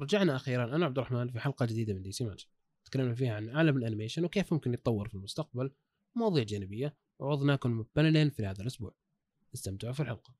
[0.00, 0.76] رجعنا أخيرا.
[0.76, 2.48] أنا عبد الرحمن في حلقة جديدة من DC Mansion
[2.84, 5.70] تكلمنا فيها عن عالم ال animation وكيف ممكن يتطور في المستقبل.
[6.14, 6.96] مواضيع جانبية.
[7.18, 8.94] وعرضناكم مبنلين في هذا الأسبوع.
[9.54, 10.34] استمتعوا في الحلقة.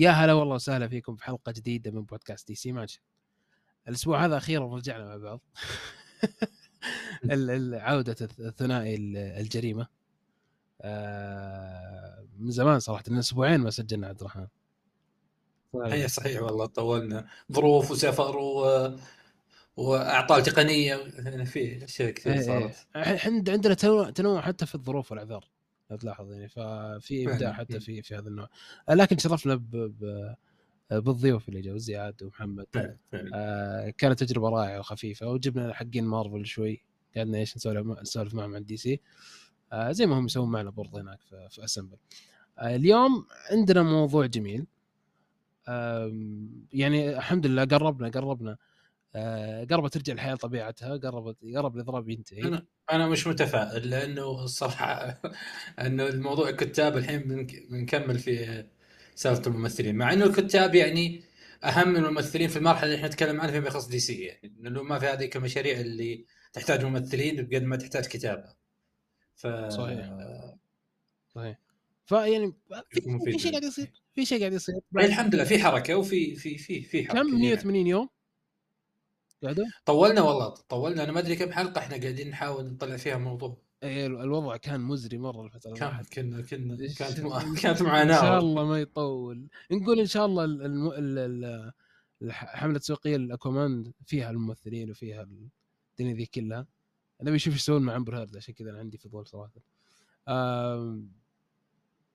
[0.00, 3.00] يا هلا والله وسهلا فيكم في حلقة جديدة من بودكاست دي سي ماتش
[3.88, 5.40] الأسبوع هذا أخيرا رجعنا مع بعض.
[7.24, 9.86] ال- ال- عودة الث- الثنائي ال- الجريمة.
[10.80, 14.46] آه، من زمان صراحة من أسبوعين ما سجلنا عبد الرحمن.
[15.74, 17.26] اي صحيح والله طولنا.
[17.52, 18.90] ظروف وسفر و...
[19.76, 22.86] وأعطال تقنية يعني في أشياء كثير إيه، صارت.
[22.96, 23.20] إيه.
[23.24, 25.44] عند عندنا تنوع تنوع حتى في الظروف والأعذار.
[25.96, 26.48] تلاحظ يعني.
[26.48, 27.52] ففي إبداع.
[27.52, 27.80] حتى مم.
[27.80, 28.48] في في هذا النوع.
[28.90, 29.70] لكن شرفنا ب...
[29.70, 30.34] ب...
[30.90, 32.66] بالضيوف اللي جو زياد ومحمد.
[33.34, 35.26] آه كانت تجربة رائعة وخفيفة.
[35.26, 36.82] وجبنا حقين مارفل شوي.
[37.16, 39.00] قعدنا إيش نسولف نسولف معهم عن دي سي.
[39.72, 41.96] آه زي ما هم يسوون معنا برضه هناك في, في اسمبل
[42.58, 44.66] آه اليوم عندنا موضوع جميل.
[45.68, 48.50] آم، يعني الحمد لله قربنا قربنا.
[48.50, 48.58] آه
[49.70, 52.42] قربت ترجع الحياة لطبيعتها قربت قرب الاضراب ينتهي.
[52.42, 55.20] أنا أنا مش متفائل لأنه الصراحة
[55.86, 58.64] أنه الموضوع الكتاب الحين بنك- بنكمل في
[59.14, 61.22] سالفة الممثلين مع إنه الكتاب يعني
[61.64, 64.82] أهم من الممثلين في المرحلة اللي إحنا نتكلم عنها فيما يخص دي سي يعني لأنه
[64.82, 68.54] ما في هذيك المشاريع اللي تحتاج ممثلين بقد ما تحتاج كتابة.
[69.34, 70.10] ف صحيح.
[71.34, 71.58] صحيح.
[72.06, 72.52] فيعني
[72.90, 73.00] في,
[73.32, 74.74] في شيء قاعد يصير في شيء قاعد يصير.
[74.96, 77.22] يعني الحمد لله في حركة وفي في في في حركة.
[77.22, 77.40] كم؟ يعني.
[77.40, 78.08] 180 يوم؟
[79.44, 81.04] قعدوا طولنا والله طولنا.
[81.04, 85.18] أنا ما أدري كم حلقة إحنا قاعدين نحاول نطلع فيها موضوع إيه، الوضع كان مزري
[85.18, 87.38] مرة الفترة كان كنا كنا كانت مع...
[87.62, 89.48] كانت إن شاء معاناه الله ما يطول.
[89.70, 90.86] نقول إن شاء الله ال- الم...
[90.88, 91.18] ال...
[91.18, 91.72] ال...
[92.22, 96.66] الح- حملة تسويقيه الأكوامان فيها الممثلين وفيها الدنيا ذي كلها.
[97.22, 99.60] أنا بشوف إيش يسوون مع امبر هيرد عشان كذا أنا عندي فضول صراحة.
[100.28, 101.08] آم...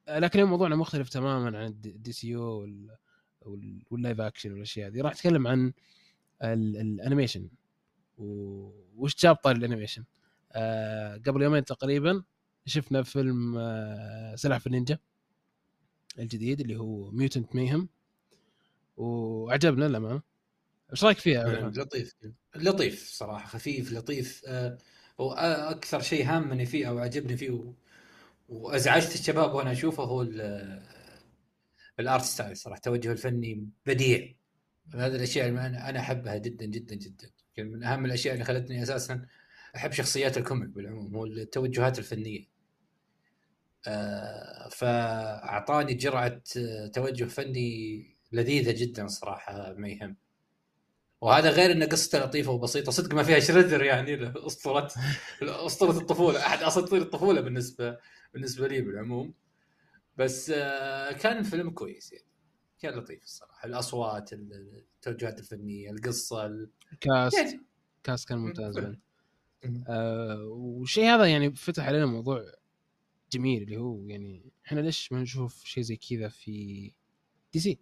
[0.07, 2.95] لكن اليوم موضوعنا مختلف تماما عن الدي دي سي يو وال...
[3.41, 3.83] وال...
[3.89, 5.01] وال live action والأشياء هذه.
[5.01, 5.73] راح أتكلم عن.
[6.41, 7.49] ال animation.
[8.17, 10.03] وش جاب طاري ال animation
[10.51, 11.17] آه...
[11.17, 12.23] قبل يومين تقريبا
[12.65, 14.35] شفنا فيلم آه...
[14.35, 14.97] سلاحف النينجا
[16.19, 17.89] الجديد اللي هو Mutant Mayhem
[18.97, 20.21] وعجبنا للامانه
[20.91, 22.13] إيش رأيك فيه يا عبد الرحمن؟ لطيف
[22.55, 24.41] لطيف صراحة خفيف لطيف.
[24.47, 24.77] آه،
[25.17, 27.73] وأكثر شيء هامني فيه أو عجبني فيه و...
[28.49, 30.83] وأزعجت الشباب وأنا أشوفه هو ال-
[31.99, 34.35] ال art style صراحة التوجه الفني بديع.
[34.93, 37.29] هذه الأشياء اللي أنا أحبها جدا جدا جدا.
[37.57, 39.25] من أهم الأشياء اللي خلتني أساسا
[39.75, 42.55] أحب شخصيات ال comic بالعموم هو التوجهات الفنية.
[43.87, 50.17] آه، فأعطاني جرعة آه، توجه فني لذيذة جدا صراحة Mayhem
[51.21, 52.91] وهذا غير إن قصته لطيفة وبسيطة.
[52.91, 54.91] صدق ما فيها Shredder يعني اسطوره
[55.41, 56.39] أسطورة الطفولة.
[56.39, 57.97] أحد أساطير الطفولة بالنسبة
[58.33, 59.33] بالنسبة لي بالعموم.
[60.17, 62.25] بس آه، كان فيلم كويس يعني.
[62.79, 63.67] كان لطيف الصراحة.
[63.67, 66.69] الأصوات التوجهات الفنية القصة ال-
[67.01, 67.37] cast.
[67.37, 67.61] يعني.
[68.03, 68.77] cast كان ممتاز
[69.87, 72.43] آه والشيء هذا يعني فتح علينا موضوع
[73.31, 76.91] جميل اللي هو يعني إحنا ليش ما نشوف شيء زي كذا في
[77.53, 77.79] DC؟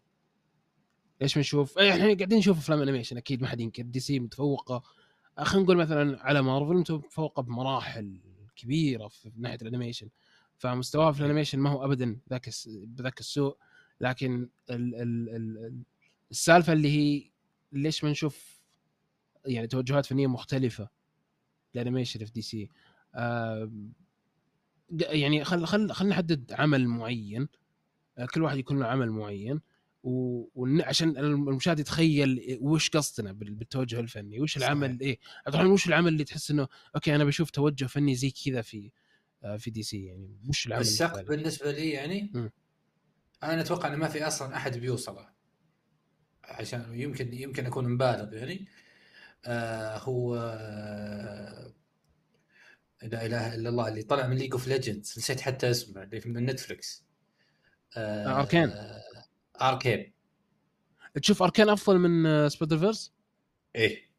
[1.21, 3.83] ليش ما نشوف؟ إيه، إحنا قاعدين نشوف أفلام animation أكيد ما حد ينكر.
[3.83, 4.83] DC متفوقة.
[5.37, 8.21] آه، خلينا نقول مثلا على مارفل متفوقة بمراحل
[8.55, 10.09] كبيرة في ناحية ال animation
[10.57, 13.57] فمستواها في ال animation ما هو ابدا ذاك بذاك السوء.
[14.01, 15.81] لكن ال ال ال
[16.31, 17.29] السالفة اللي هي
[17.71, 18.59] ليش ما نشوف
[19.45, 20.89] يعني توجهات فنية مختلفة؟
[21.75, 22.69] ال animation في DC.
[24.99, 27.47] ق- يعني خل خل خلينا نحدد عمل معين.
[28.17, 29.61] آه، كل واحد يكون له عمل معين.
[30.03, 34.39] و- ون- عشان المشاهد يتخيل وش قصدنا بال- بالتوجه الفني.
[34.41, 34.63] وش صحيح.
[34.67, 38.31] العمل إيه؟ عبد الرحمن وش العمل اللي تحس إنه أوكي أنا بشوف توجه فني زي
[38.45, 38.91] كذا في
[39.43, 40.37] آه، في دي سي يعني.
[40.49, 42.51] وش العمل السقف؟ بالنسبة لي يعني مم.
[43.43, 45.29] أنا أتوقع إنه ما في أصلا أحد بيوصله
[46.43, 48.67] عشان يمكن يمكن أكون مبالغ يعني.
[49.45, 51.73] آه هو آه
[53.03, 56.45] لا إله إلا الله اللي طلع من League of Legends نسيت حتى اسمه اللي من
[56.45, 57.03] نتفلكس
[57.97, 58.69] آه آه، Arcane.
[58.69, 59.03] آه
[59.61, 60.13] Arcane
[61.21, 63.13] تشوف Arcane أفضل من آه، Spider-Verse؟
[63.75, 64.09] إيه.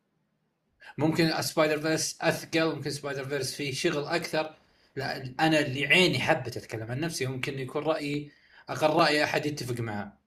[0.99, 4.57] ممكن Spider-Verse أثقل ممكن Spider-Verse فيه شغل أكثر.
[4.97, 8.31] لا أنا اللي عيني حبت أتكلم عن نفسي ممكن يكون رأيي
[8.69, 10.19] أقل رأي أحد يتفق معاه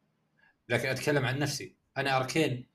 [0.69, 1.75] لكن أتكلم عن نفسي.
[1.97, 2.67] أنا Arcane.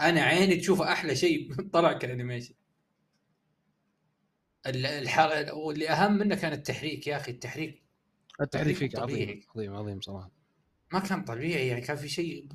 [0.00, 2.54] أنا عيني تشوفه أحلى شيء طلع ك animation.
[4.66, 5.54] ال- الحر...
[5.54, 7.32] واللي أهم منه كان التحريك يا أخي.
[7.32, 7.82] التحريك.
[8.40, 9.42] التحريك تحريك فيك عظيم.
[9.56, 10.30] عظيم عظيم صراحة.
[10.92, 11.66] ما كان طبيعي.
[11.68, 12.48] يعني كان في شيء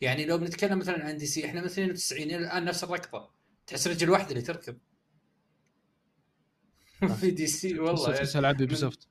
[0.00, 3.30] يعني لو بنتكلم مثلا عن دي سي إحنا من 92 إلى الآن نفس الركضة.
[3.66, 4.78] تحس رجل واحدة اللي تركب
[7.02, 8.12] ما في دي سي والله.
[8.16, 9.08] تحس العاب بيبي سوفت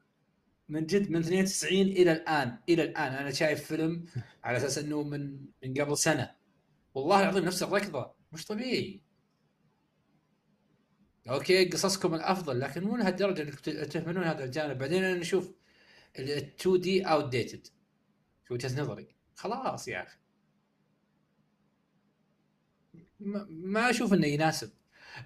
[0.70, 3.14] من جد من 92 إلى الآن إلى الآن.
[3.14, 4.06] أنا شايف فيلم
[4.44, 6.36] على أساس إنه من من قبل سنة.
[6.94, 8.14] والله العظيم نفس الركضة.
[8.32, 9.02] مش طبيعي.
[11.30, 13.60] أوكي قصصكم الأفضل لكن مو لهالدرجة انك
[13.92, 14.78] تهملون هذا الجانب.
[14.78, 15.54] بعدين أنا نشوف
[16.20, 17.68] ال 2D outdated
[18.46, 19.08] في وجهة نظري.
[19.36, 20.18] خلاص يا أخي.
[23.50, 24.72] ما أشوف إنه يناسب.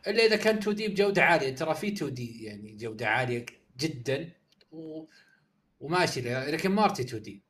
[0.07, 1.55] إلا إذا كان 2D بجودة عالية.
[1.55, 3.45] ترى في 2D يعني جودة عالية
[3.77, 4.31] جدا.
[4.71, 5.05] و...
[5.81, 7.43] وماشي لكن مارتي 2D؟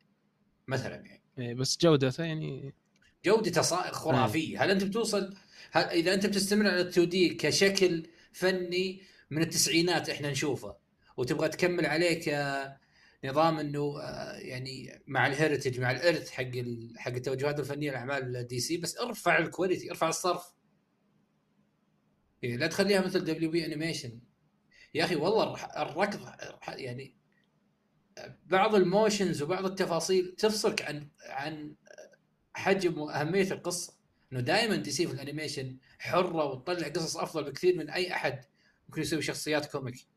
[0.67, 1.23] مثلا يعني.
[1.39, 2.73] إيه، بس جودته يعني
[3.25, 3.61] جودته
[3.91, 4.63] خرافية.
[4.63, 5.35] هل أنت بتوصل
[5.71, 10.75] هل إذا أنت بتستمر على 2D كشكل فني من التسعينات إحنا نشوفه
[11.17, 12.21] وتبغى تكمل عليه
[13.23, 16.51] كنظام إنه آه، يعني مع ال heritage مع الارث حق
[16.97, 20.53] حق التوجهات الفنية لأعمال دي سي بس ارفع ال quality ارفع الصرف.
[22.41, 24.19] يعني لا تخليها مثل WB Animation
[24.93, 26.19] يا أخي والله الركض
[26.67, 27.20] يعني
[28.45, 31.75] بعض ال motions وبعض التفاصيل تفصلك عن عن
[32.53, 33.93] حجم وأهمية القصة.
[34.33, 38.45] إنه دائما دي سي في ال animation حرة وتطلع قصص أفضل بكثير من أي أحد.
[38.89, 40.07] ممكن يسوي شخصيات comic.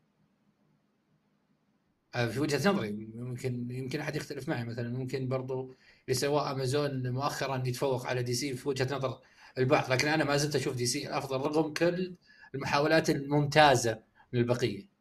[2.13, 4.63] في وجهة نظري يمكن يمكن أحد يختلف معي.
[4.63, 5.75] مثلا ممكن برضو
[6.05, 9.21] اللي سواه أمازون مؤخرا يتفوق على دي سي في وجهة نظر
[9.57, 12.15] البعض لكن أنا ما زلت أشوف دي سي الافضل رغم كل
[12.55, 13.99] المحاولات الممتازة
[14.33, 14.94] من البقيه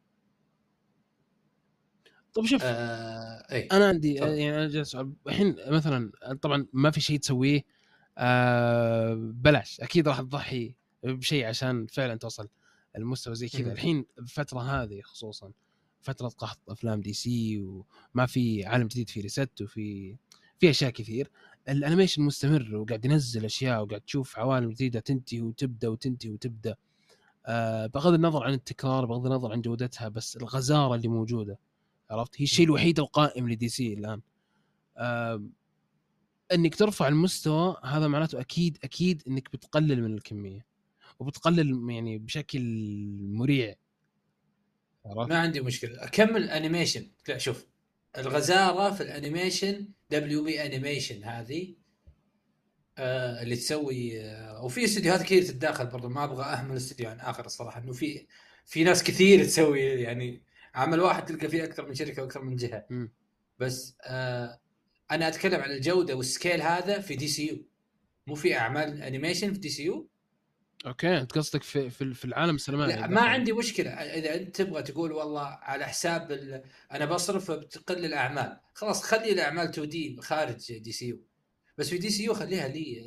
[2.35, 4.27] طيب شوف آه إيه؟ أنا عندي طب.
[4.27, 4.97] يعني أنا جالس
[5.27, 7.65] الحين مثلا طبعا ما في شيء تسويه
[8.19, 12.49] آه بلاش أكيد راح تضحي بشيء عشان فعلا توصل
[12.97, 15.53] المستوى زي كذا الحين الفترة هذه خصوصا
[16.01, 20.17] فترة قحط أفلام دي سي وما في عالم جديد في reset وفي
[20.59, 21.31] في أشياء كثير
[21.69, 26.77] ال animation مستمر وقاعد ينزل أشياء وقاعد تشوف عوالم جديدة تنتهي وتبدأ وتنتهي وتبدأ
[27.47, 31.59] آه بغض النظر عن التكرار بغض النظر عن جودتها بس الغزارة اللي موجودة
[32.11, 34.21] عرفت؟ هي الشيء الوحيد القائم لدي سي الآن.
[36.53, 40.67] إنك ترفع المستوى هذا معناته أكيد أكيد إنك بتقلل من الكمية
[41.19, 42.63] وبتقلل يعني بشكل
[43.21, 43.75] مريع.
[45.07, 46.05] عرفت؟ ما عندي مشكلة.
[46.05, 47.67] اكمل animation لا شوف
[48.19, 51.75] الغزارة في ال animation WB Animation هذه
[52.99, 56.09] آه اللي تسوي آه وفي استديوهات كثير تتداخل برضو.
[56.09, 58.27] ما أبغى أهمل استديو عن آخر الصراحة إنه في
[58.65, 60.43] في ناس كثير تسوي يعني
[60.75, 62.87] عمل واحد تلقى فيه أكثر من شركة وأكثر من جهة.
[62.91, 63.09] م.
[63.59, 64.61] بس آه
[65.11, 67.67] أنا أتكلم عن الجودة وال scale هذا في DCU
[68.27, 70.09] مو في أعمال animation في دي سي يو
[70.87, 73.91] أوكي أنت قصدك في في, في العالم السينمائي لا ما عندي مشكلة.
[73.91, 76.33] إذا أنت تبغى تقول والله على حساب
[76.93, 78.61] أنا بصرف بتقل الأعمال.
[78.75, 81.21] خلاص خلي الأعمال 2D خارج DCU
[81.79, 83.01] بس في DCU خليها لي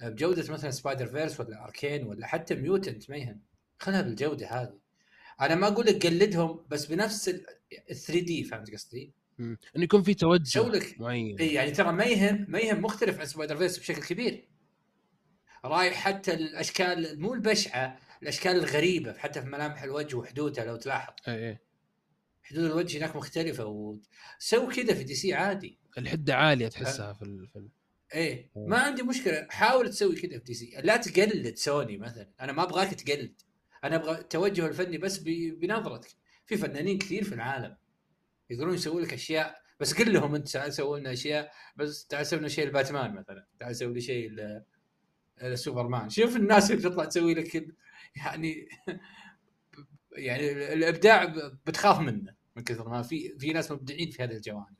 [0.00, 3.40] آه، بجودة مثلا Spider-Verse ولا Arcane ولا حتى Mutant ما يهم
[3.78, 4.79] خلها بالجودة هذه.
[5.40, 7.44] أنا ما أقول لك قلدهم بس بنفس ال
[7.96, 11.38] 3D فهمت قصدي؟ إنه يكون في توجه لك؟ معين.
[11.38, 14.48] إي يعني ترى ما يهم ما يهم مختلف عن Spider-Verse بشكل كبير.
[15.64, 21.12] رايح حتى الأشكال مو البشعة الأشكال الغريبة حتى في ملامح الوجه وحدودها لو تلاحظ.
[21.28, 21.58] إي إي.
[22.42, 25.78] حدود الوجه هناك مختلفة وسوي كذا في دي سي عادي.
[25.98, 27.70] الحدة عالية تحسها في الفيلم
[28.14, 29.46] إيه ما عندي مشكلة.
[29.50, 32.30] حاول تسوي كذا في دي سي لا تقلد سوني مثلا.
[32.40, 33.42] أنا ما أبغاك تقلد.
[33.84, 36.10] أنا أبغى التوجه الفني بس بنظرتك.
[36.46, 37.76] في فنانين كثير في العالم
[38.50, 42.38] يقدرون يسووا لك أشياء بس قل لهم أنت تعال سووا لنا أشياء بس تعال سوي
[42.38, 44.30] لنا شيء الباتمان مثلا تعال سوي لي شيء
[45.54, 47.66] سوبرمان شوف الناس اللي تطلع تسوي لك
[48.16, 48.68] يعني
[50.12, 51.24] يعني الإبداع
[51.66, 54.76] بتخاف منه من كثر ما في في ناس مبدعين في هذه الجوانب.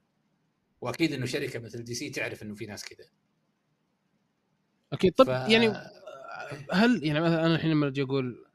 [0.81, 3.05] وأكيد إنه شركة مثل دي سي تعرف إنه في ناس كذا.
[4.93, 5.13] أكيد.
[5.13, 5.29] طب ف...
[5.29, 5.69] يعني
[6.73, 8.50] هل يعني مثلا أنا الحين لما أجي أقول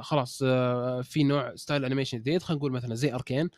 [0.00, 3.50] خلاص آه، في نوع style animation جديد خلينا نقول مثلا زي Arcane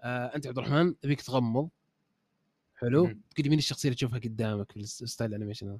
[0.00, 1.68] آه، أنت عبد الرحمن تبيك تغمض.
[2.74, 3.06] حلو.
[3.06, 5.78] تقول مين الشخصية اللي تشوفها قدامك في ال style ال animation هذا؟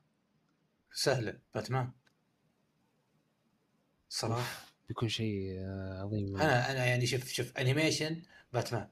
[0.92, 1.38] سهلة.
[1.54, 1.92] باتمان.
[4.08, 6.36] صراحة بيكون شيء آه، عظيم.
[6.36, 8.88] أنا أنا يعني شوف شوف animation باتمان.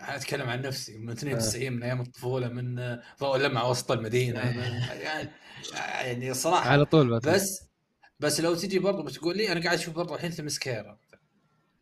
[0.00, 0.98] أنا أتكلم عن نفسي.
[0.98, 4.40] من 92 من أيام الطفولة من ضوء لمعه وسط المدينة.
[4.40, 5.30] يعني
[5.74, 6.70] يعني صراحة.
[6.70, 7.34] على طول باتمان.
[7.34, 7.71] بس
[8.22, 10.98] بس لو تجي برضه بتقول لي أنا قاعد أشوف برضه الحين ثمسكيرا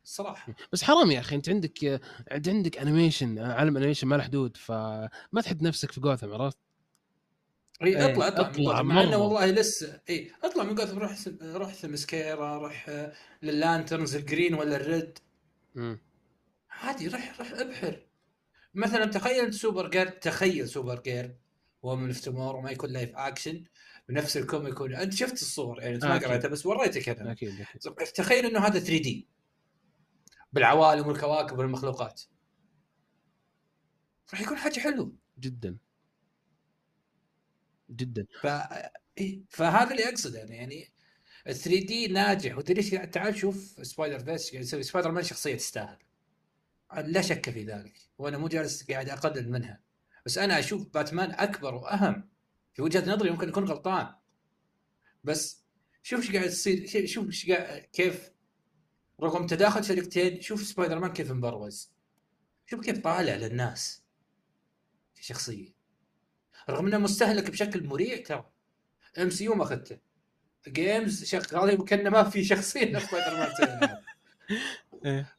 [0.04, 0.54] صراحة.
[0.73, 5.62] بس حرام يا أخي أنت عندك عندك animation عالم animation ما له حدود فما تحد
[5.62, 6.59] نفسك في جوثم عرفت؟
[7.82, 11.75] إي إيه، أطلع أطلع, أطلع مع إنه والله لسه إي أطلع من جوثم روح روح
[11.75, 13.06] ثمسكيرا روح
[13.42, 15.19] لل Lanterns ال Green ولا ال Red
[16.70, 18.06] عادي روح روح أبحر.
[18.75, 21.37] مثلا تخيل Supergirl تخيل Supergirl
[21.83, 23.64] Woman of Tomorrow وما يكون live action
[24.11, 26.19] بنفس ال comic أنت شفت الصور يعني أنت ما.
[26.19, 27.64] قريتها بس وريتك أنا أكيد
[28.14, 29.28] تخيل إنه هذا 3D
[30.52, 32.23] بالعوالم والكواكب والمخلوقات.
[34.33, 35.12] راح يكون حاجة حلوة.
[35.38, 35.76] جدا.
[37.90, 38.26] جدا.
[38.40, 38.47] ف...
[39.49, 40.93] فهذا اللي أقصده يعني يعني
[41.47, 45.99] ال 3D ناجح وليش تعال شوف Spider-Verse قاعد يسوي سبايدر مان شخصية تستاهل.
[46.97, 47.99] لا شك في ذلك.
[48.19, 49.81] وأنا مو جالس قاعد أقلل منها.
[50.26, 52.31] بس أنا أشوف باتمان أكبر وأهم.
[52.73, 54.15] في وجهة نظري ممكن اكون غلطان.
[55.25, 55.65] بس
[56.03, 58.31] شوف إيش قاعد يصير شوف- إيش قاعد كيف
[59.23, 61.93] رغم تداخل شركتين شوف سبايدر مان كيف مبروز
[62.67, 64.03] شوف كيف طالع للناس
[65.15, 65.69] كشخصية.
[66.71, 68.50] رغم إنه مستهلك بشكل مريع ترى.
[69.19, 69.99] MCU ما أخذته.
[70.69, 74.03] games شغال وكانه ما في شخصية سبايدر مان.
[75.07, 75.37] إيه.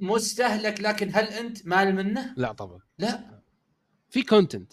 [0.00, 2.80] مستهلك لكن هل أنت مال منه؟ لا طبعا.
[2.98, 3.42] لا.
[4.10, 4.72] في content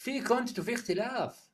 [0.00, 1.50] في content وفي اختلاف.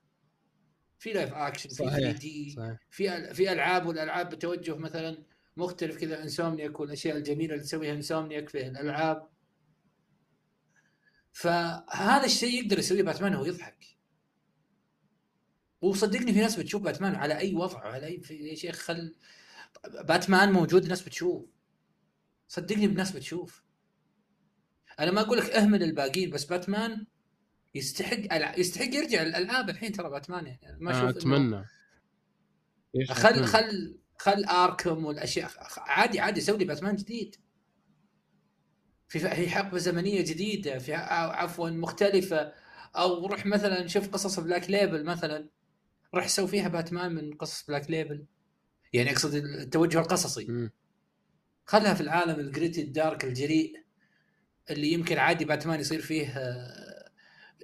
[0.98, 2.56] في live action في صحيح، 3D
[2.90, 5.24] في في ألعاب والألعاب بتوجه مثلا
[5.56, 9.28] مختلف كذا انسومنياك والأشياء الجميلة اللي تسويها انسومنياك في الالعاب
[11.32, 13.84] فهذا الشيء يقدر يسويه باتمان وهو يضحك.
[15.80, 19.14] وصدقني في ناس بتشوف باتمان على أي وضع على أي في يا شيخ خل
[20.04, 21.46] باتمان موجود ناس بتشوف.
[22.48, 23.62] صدقني بناس بتشوف.
[25.00, 27.06] أنا ما أقول لك أهمل الباقيين بس باتمان
[27.76, 30.78] يستحق يستحق يرجع الألعاب الحين ترى باتمان يعني.
[30.80, 31.64] ما أنا أشوف أتمنى.
[33.10, 35.50] خل؟ خل خل Arkham والأشياء.
[35.76, 37.36] عادي عادي سوي لي باتمان جديد.
[39.08, 42.52] في في حقبة زمنية جديدة في عفوا مختلفة.
[42.96, 45.48] أو روح مثلا شوف قصص Black Label مثلا.
[46.14, 48.26] روح سوي فيها باتمان من قصص Black Label
[48.92, 50.70] يعني أقصد التوجه القصصي.
[51.64, 53.86] خلها في العالم ال gritty ال dark الجريء
[54.70, 56.95] اللي يمكن عادي باتمان يصير فيه آه،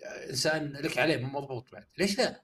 [0.02, 1.87] إنسان لك عليه مو مضبوط بعد.
[1.99, 2.42] ليش لا؟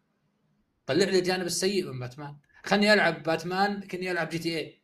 [0.87, 2.37] طلع لي الجانب السيء من باتمان.
[2.65, 4.83] خلني ألعب باتمان كني ألعب GTA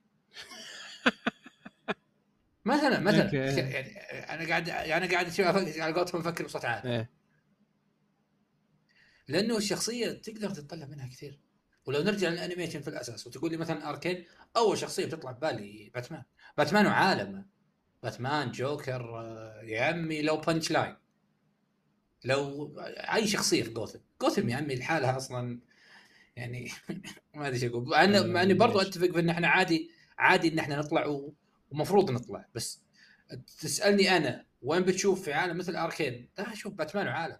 [2.65, 3.35] مثلا مثلا.
[3.35, 3.99] يعني
[4.35, 5.41] أنا قاعد يعني قاعد
[5.81, 6.91] على قولتهم أفكر بصوت عالي.
[6.97, 7.11] إيه.
[9.29, 11.41] لأنه الشخصية تقدر تطلع منها كثير.
[11.87, 14.25] ولو نرجع لل animation في الأساس وتقول لي مثلا Arkham
[14.57, 16.23] أول شخصية بتطلع ببالي باتمان.
[16.59, 17.45] باتمان وعالمه.
[18.03, 20.97] باتمان جوكر آه، يا عمي لو Punchline
[22.25, 22.73] لو
[23.15, 25.61] أي شخصية في جوثم جوثم يا عمي لحالها أصلا
[26.37, 26.71] يعني
[27.35, 27.89] ما أدري إيش أقول
[28.33, 31.31] مع إني برضو؟ أتفق بان إحنا عادي عادي إن إحنا نطلع
[31.71, 32.83] ومفروض نطلع بس
[33.61, 37.37] تسألني أنا وين بتشوف في عالم مثل Arkham؟ لا أشوف باتمان وعالم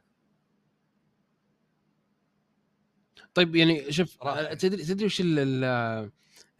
[3.35, 4.55] طيب يعني شوف رائع.
[4.55, 6.11] تدري تدري وش ال- ال-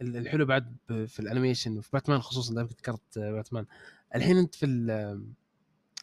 [0.01, 3.65] ال- الحلو بعد في ال animation وفي باتمان خصوصا ذكرت باتمان
[4.15, 5.23] الحين أنت في ال-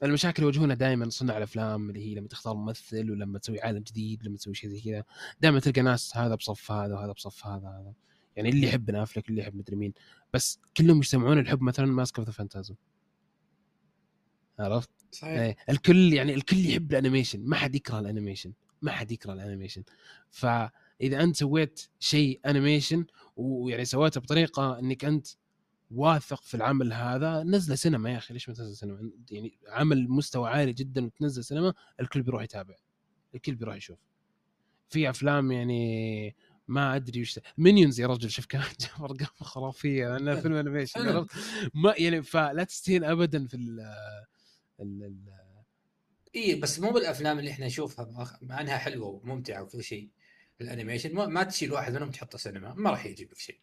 [0.03, 4.25] المشاكل اللي يواجهونها دائما صناع الأفلام اللي هي لما تختار ممثل ولما تسوي عالم جديد
[4.25, 5.05] لما تسوي شيء زي كذا.
[5.41, 7.93] دائما تلقى ناس هذا بصف هذا وهذا بصف هذا هذا.
[8.37, 9.93] يعني اللي يحب بن أفلك اللي يحب مدري مين.
[10.35, 12.75] بس كلهم يجتمعون الحب مثلا Mask of the Phantasm
[14.59, 15.41] عرفت؟ صحيح.
[15.41, 15.57] إيه.
[15.71, 17.41] الكل يعني الكل يحب ال animation.
[17.45, 18.53] ما حد يكره ال animation.
[18.83, 19.83] ما حد يكره ال animation.
[20.31, 23.07] فإذا أنت سويت شيء animation
[23.37, 25.27] ويعني سويته بطريقة إنك أنت
[25.95, 30.51] واثق في العمل هذا نزله سينما يا أخي ليش ما تنزل سينما؟ يعني عمل مستوى
[30.51, 32.75] عالي جدا وتنزل سينما الكل بيروح يتابع
[33.35, 33.99] الكل بيروح يشوف.
[34.89, 36.37] في أفلام يعني
[36.69, 41.27] ما أدري وش Minions يا رجل شوف كان جاب ارقام خرافية أنا فيلم animation؟
[41.75, 43.81] ما يعني فلا تستهين ابدا في ال
[44.81, 45.33] ال- ال-
[46.37, 50.09] اي بس مو بالأفلام اللي إحنا نشوفها مع إنها حلوة وممتعة وكل شيء
[50.61, 53.59] ال animation ما, ما تشيل واحد منهم تحطه سينما ما راح يجيب لك شيء.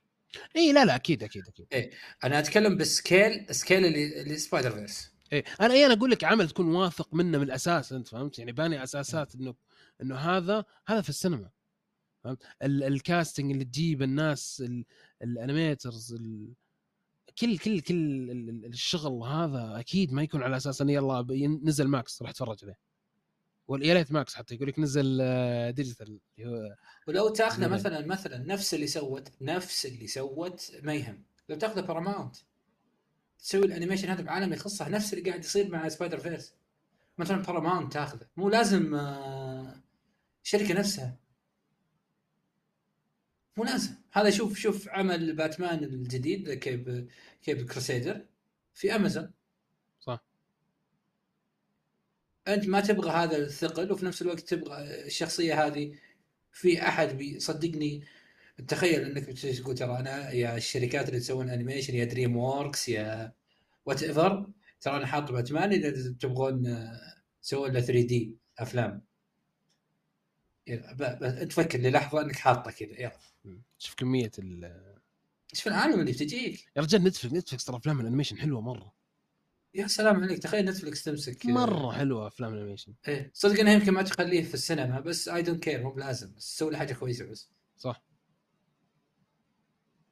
[0.55, 1.89] اي لا لا أكيد أكيد أكيد.
[2.23, 5.11] أنا أتكلم بال scale scale اللي, اللي Spider-Verse.
[5.33, 8.51] إيه أنا اي أنا أقول لك عمل تكون واثق منه من الأساس أنت فهمت؟ يعني
[8.51, 9.55] باني أساسات إنه
[10.01, 11.49] إنه هذا هذا في السينما
[12.23, 14.85] فهمت؟ ال- ال casting اللي تجيب الناس ال-
[15.23, 16.53] ال animators ال-
[17.39, 21.25] كل كل كل ال- ال- الشغل هذا أكيد ما يكون على أساس إنه يلا
[21.63, 22.88] نزل ماكس راح اتفرج عليه.
[23.69, 26.75] يا ريت ماكس حتى يقول لك نزل آه، digital اللي هو
[27.07, 27.67] ولو تاخذه.
[27.67, 32.35] مثلا مثلا نفس اللي سوت نفس اللي سوت Mayhem لو تاخذه باراماونت
[33.39, 36.53] تسوي ال animation هذا بعالم يخصه نفس اللي قاعد يصير مع Spider-Verse
[37.17, 38.27] مثلا باراماونت تاخذه.
[38.37, 39.83] مو لازم آه،
[40.43, 41.17] شركة نفسها.
[43.57, 43.95] مو لازم.
[44.11, 47.09] هذا شوف شوف عمل باتمان الجديد Caped
[47.41, 48.25] Caped Crusader
[48.73, 49.31] في امازون
[49.99, 50.23] صح.
[52.53, 55.95] أنت ما تبغى هذا الثقل وفي نفس الوقت تبغى الشخصية هذه
[56.53, 58.03] في أحد بيصدقني.
[58.67, 63.33] تخيل إنك بتقول ترى أنا يا الشركات اللي تسوون animation يا DreamWorks يا
[63.85, 64.47] whatever
[64.81, 66.99] ترى أنا حاط باتمان إذا تبغون آه،
[67.41, 69.01] سووا له 3D أفلام.
[70.69, 73.01] ب- تفكر للحظة إنك حاطه كذا.
[73.01, 73.19] يلا.
[73.77, 74.75] شوف كمية ال
[75.53, 76.71] في العالم اللي بتجيك.
[76.77, 78.93] يا رجال نتفلكس نتفلكس ترى أفلام ال animation حلوة مرة.
[79.73, 83.73] يا سلام عليك تخيل نتفلكس تمسك آه، مرة حلوة أفلام ال animation إيه صدق انها
[83.73, 87.25] يمكن ما تخليه في السينما بس I don't care مو بلازم بس سوي حاجة كويسة
[87.25, 87.49] بس.
[87.77, 88.03] صح.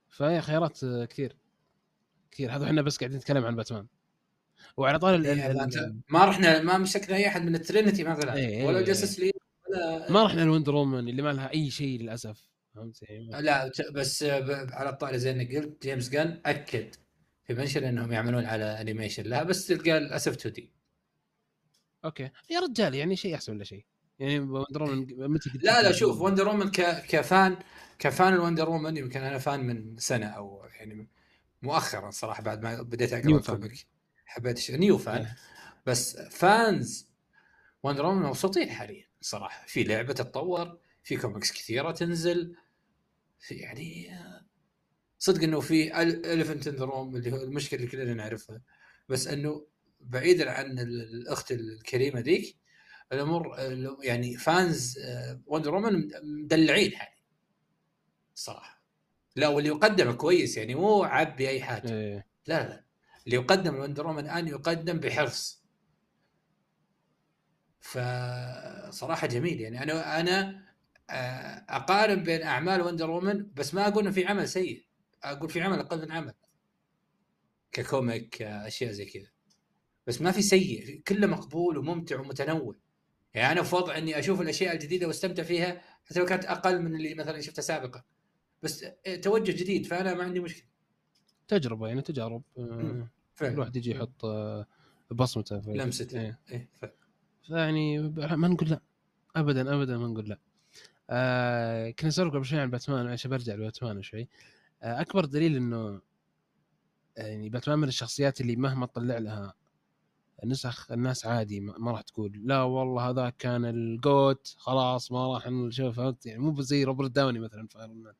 [0.09, 1.37] فهي خيارات آه، كثير
[2.31, 2.55] كثير.
[2.55, 3.87] هذا إحنا بس قاعدين نتكلم عن باتمان
[4.77, 5.53] وعلى طار إيه،
[6.09, 8.33] ما رحنا ما مسكنا أي أحد من ال Trinity ما طلع.
[8.33, 8.85] إيه، ولا إيه.
[8.85, 9.31] Justice League
[9.69, 12.49] ولا ما رحنا ل Wonder Woman اللي ما لها أي شيء للأسف.
[12.75, 16.95] فهمت؟ يعني لا بس ب- على الطاري زي إنك قلت جيمس جان أكد.
[17.47, 20.71] في mention إنهم يعملون على animation لها بس تلقى للاسف 2 دي
[22.05, 22.31] أوكي.
[22.49, 23.85] يا رجال يعني شيء أحسن ولا شيء؟
[24.19, 27.05] يعني Wonder Woman متى قد لا لا شوف Wonder Woman ك...
[27.07, 27.57] ك fan
[27.99, 31.07] ك fan ال Wonder Woman يمكن أنا fan من سنة أو يعني
[31.61, 33.37] مؤخرا صراحة بعد ما بديت أقرأ.
[33.37, 33.87] ال comic
[34.25, 35.21] حبيت الشيء new fan.
[35.21, 35.35] إيه.
[35.85, 37.07] بس fans
[37.83, 39.65] Wonder Woman مبسوطين حاليا صراحة.
[39.67, 42.55] في لعبة تتطور في كوميكس كثيرة تنزل
[43.39, 44.09] في يعني
[45.19, 48.61] صدق إنه في ال fandom اللي هو المشكلة اللي كلنا نعرفها.
[49.09, 49.67] بس إنه
[49.99, 52.57] بعيدا عن ال- الأخت الكريمة ذيك
[53.13, 54.99] الأمور ال- يعني fans
[55.45, 56.09] Wonder Woman
[56.43, 57.17] مدلعين حاليا.
[58.35, 58.83] صراحة.
[59.35, 61.93] لا واللي يقدم كويس يعني مو عبي اي حاجة.
[61.93, 62.27] إيه.
[62.47, 62.85] لا لا
[63.25, 65.63] اللي يقدم ال Wonder Woman الان يقدم بحرص.
[67.81, 69.83] فصراحة جميل يعني.
[69.83, 70.67] أنا أنا
[71.09, 74.86] آه، أقارن بين أعمال Wonder Woman بس ما أقول إنه في عمل سيء.
[75.23, 76.33] أقول في عمل أقل من عمل
[77.71, 79.27] ك comic كاشياء زي كذا.
[80.07, 82.75] بس ما في سيء كله مقبول وممتع ومتنوع.
[83.33, 86.95] يعني أنا في وضع إني أشوف الأشياء الجديدة واستمتع فيها حتى لو كانت أقل من
[86.95, 88.03] اللي مثلا شفتها سابقا.
[88.63, 88.85] بس
[89.21, 90.67] توجه جديد فأنا ما عندي مشكلة.
[91.47, 92.43] تجربة يعني تجارب.
[92.57, 93.07] آه،.
[93.35, 93.53] فعلا.
[93.53, 94.67] الواحد يجي يحط آه،
[95.11, 96.21] بصمته في لمسته.
[96.21, 96.39] إيه.
[96.51, 96.69] إيه.
[96.81, 96.85] ف-
[97.47, 98.81] فيعني ما نقول لا.
[99.35, 100.39] ابدا ابدا ما نقول لا.
[101.09, 104.21] آه كنا نسولف قبل شوي عن باتمان عشان برجع لباتمان شوي.
[104.21, 104.27] آه
[104.81, 106.01] أكبر دليل إنه
[107.17, 109.53] يعني باتمان من الشخصيات اللي مهما طلع لها
[110.45, 115.47] نسخ الناس عادي ما راح تقول لا والله هذا كان ال GOAT خلاص ما راح
[115.47, 118.13] نشوف يعني مو زي روبرت داوني مثلا في Iron Man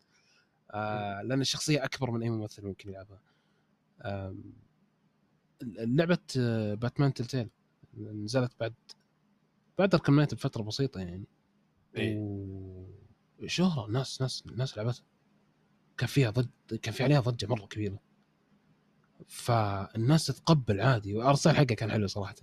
[0.71, 3.19] آه لأن الشخصية أكبر من أي ممثل ممكن يلعبها.
[4.01, 4.43] آم،
[5.61, 7.49] لعبة آه، باتمان تلتيل
[7.97, 8.73] نزلت بعد
[9.79, 11.23] بعد اركم نايت بفترة بسيطة يعني.
[11.95, 12.87] إيه.
[13.43, 15.03] وشهره الناس ناس الناس لعبتها.
[15.97, 16.47] كان فيها ضج
[16.81, 17.99] كان في عليها ضجة مرة كبيرة.
[19.27, 22.36] فالناس تتقبل عادي وارسال حقه كان حلو صراحة.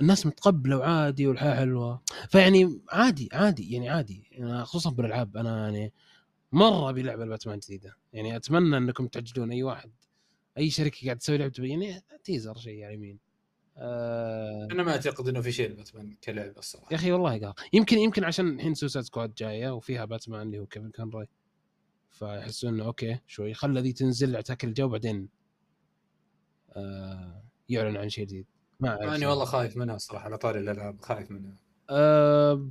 [0.00, 2.02] الناس متقبلة وعادي والحياة حلوة.
[2.28, 4.28] فيعني عادي عادي يعني عادي.
[4.32, 5.92] يعني خصوصا بالألعاب أنا يعني
[6.52, 7.96] مرة أبي لعبة باتمان جديدة.
[8.12, 9.90] يعني أتمنى إنكم تعجلون أي واحد
[10.58, 13.18] أي شركة قاعد تسوي لعبة يعني teaser شيء على اليمين.
[13.76, 16.88] آه أنا ما أعتقد إنه في شيء باتمان كلعبة الصراحة.
[16.90, 20.66] يا أخي والله قال يمكن يمكن عشان الحين Suicide Squad جاية وفيها باتمان اللي هو
[20.66, 21.28] كيفن كونراي
[22.10, 25.28] فيحسون إنه okay شوي خلى ذي تنزل تاكل الجو بعدين
[26.76, 28.46] آه يعلن عن شيء جديد.
[28.80, 31.52] ما أعرف أنا والله خايف منها صراحة على طاري الألعاب خايف منها.
[31.90, 32.70] آه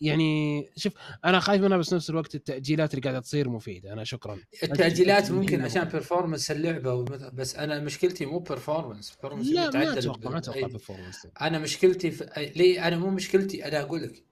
[0.00, 0.92] يعني شوف
[1.24, 3.92] أنا خايف منها بس نفس الوقت التأجيلات اللي قاعدة تصير مفيدة.
[3.92, 4.38] أنا شكرا.
[4.62, 5.62] التأجيلات ممكن.
[5.62, 10.75] عشان performance اللعبة بس أنا مشكلتي مو performance لا ما أتوقع ما أتوقع ب ال
[10.75, 12.52] performance أنا مشكلتي في...
[12.56, 14.24] ليه؟ أنا مو مشكلتي أنا أقول لك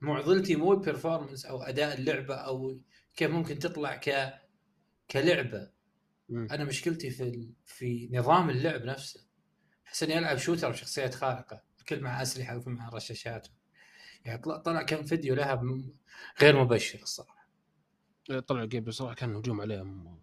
[0.00, 2.78] معضلتي مو ال performance أو أداء اللعبة أو
[3.16, 4.34] كيف ممكن تطلع ك
[5.10, 5.70] كلعبة.
[6.28, 6.48] مم.
[6.50, 7.52] أنا مشكلتي في ال...
[7.64, 9.26] في نظام اللعب نفسه.
[9.86, 13.48] أحس إني ألعب شوتر بشخصيات خارقة الكل مع أسلحة وكل مع رشاشات.
[14.24, 15.62] يعني طلع, طلع كم فيديو لها
[16.40, 17.48] غير مبشر الصراحة.
[18.46, 20.20] طلع الجيم بصراحه كان هجوم عليهم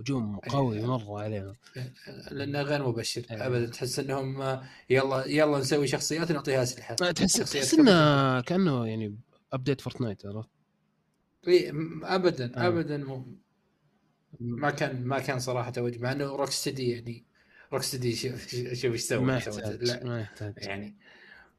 [0.00, 1.56] هجوم قوي مرة عليهم.
[2.30, 3.46] لأنه غير مبشر أيوة.
[3.46, 6.94] ابدا تحس إنهم يلا يلا نسوي شخصيات ونعطيها أسلحة.
[6.94, 9.18] تحس تحس إنه كأنه يعني
[9.52, 10.48] update Fortnite عرفت؟
[11.46, 12.68] م- ابدا آه.
[12.68, 13.26] ابدا مو
[14.40, 17.24] ما كان ما كان صراحة توجه مع إنه Rocksteady يعني
[17.72, 20.54] Rocksteady شوف إيش سوى ما يحتاج لا ما يحتاج.
[20.56, 20.96] يعني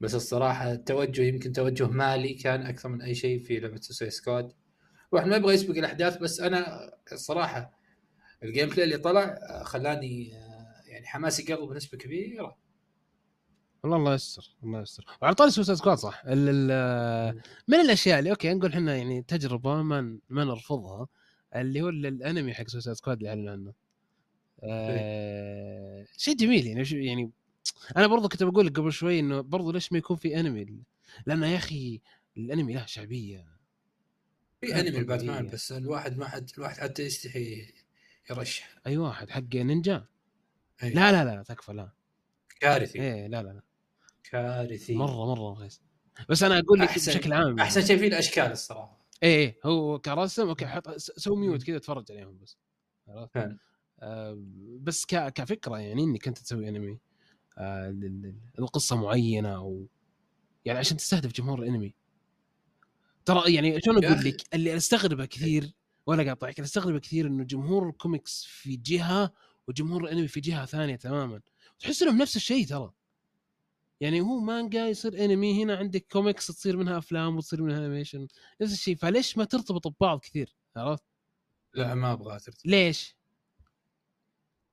[0.01, 4.51] بس الصراحة التوجه يمكن توجه مالي كان أكثر من أي شيء في لعبة Suicide Squad.
[5.11, 7.71] واحد ما يبغى يسبق الأحداث بس أنا الصراحة
[8.43, 12.57] ال gameplay اللي طلع خلاني آه، يعني حماسي قل بنسبة كبيرة.
[13.83, 15.05] والله الله يستر الله يستر.
[15.21, 19.81] وعلى طاري Suicide Squad صح؟ ال ال من الأشياء اللي okay نقول إحنا يعني تجربة
[19.81, 21.07] ما ما نرفضها
[21.55, 23.73] اللي هو ال- الأنمي حق Suicide Squad اللي اعلنوا عنه
[24.63, 27.31] آه شيء جميل يعني يعني
[27.97, 30.83] أنا برضو كنت بقول لك قبل شوي إنه برضو ليش ما يكون في أنمي؟
[31.25, 32.01] لأنه يا أخي
[32.37, 33.45] الأنمي له شعبية.
[34.61, 35.53] في أنمي الباتمان طبيعية.
[35.53, 37.73] بس الواحد ما حد الواحد حتى يستحي
[38.29, 40.05] يرشح أي واحد حق نينجا؟
[40.83, 40.93] إيه.
[40.93, 41.89] لا لا لا تكفى لا.
[42.59, 43.01] كارثي.
[43.01, 43.61] إيه لا لا لا.
[44.31, 45.81] كارثي مرة مرة رخيص
[46.29, 47.61] بس أنا أقول لك أحسن- بشكل عام يعني.
[47.61, 49.05] أحسن شيء فيه الأشكال الصراحة.
[49.23, 52.57] إيه إيه هو كرسم okay حط سوي mute كذا اتفرج عليهم بس.
[53.07, 53.57] عرفت؟
[53.99, 54.37] آه
[54.81, 55.33] بس ك...
[55.33, 56.99] كفكرة يعني إنك أنت تسوي أنمي
[57.57, 57.89] آه
[58.59, 59.87] القصة معينة أو
[60.65, 61.93] يعني عشان تستهدف جمهور الأنمي.
[63.25, 64.25] ترى يعني شلون أقول.
[64.25, 65.73] لك؟ اللي أستغربه كثير
[66.05, 69.33] ولا قاطعك اللي أستغربه كثير إنه جمهور الكوميكس في جهة
[69.67, 71.41] وجمهور الأنمي في جهة ثانية تماما.
[71.79, 72.91] تحس إنهم نفس الشيء ترى.
[74.03, 78.27] يعني هو مانجا يصير انمي هنا عندك كوميكس تصير منها أفلام وتصير منها animation
[78.61, 78.95] نفس الشيء.
[78.95, 81.03] فليش ما ترتبط ببعض كثير؟ عرفت؟
[81.73, 83.17] لا ما أبغى ترتبط ليش؟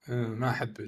[0.09, 0.81] آه، ما أحب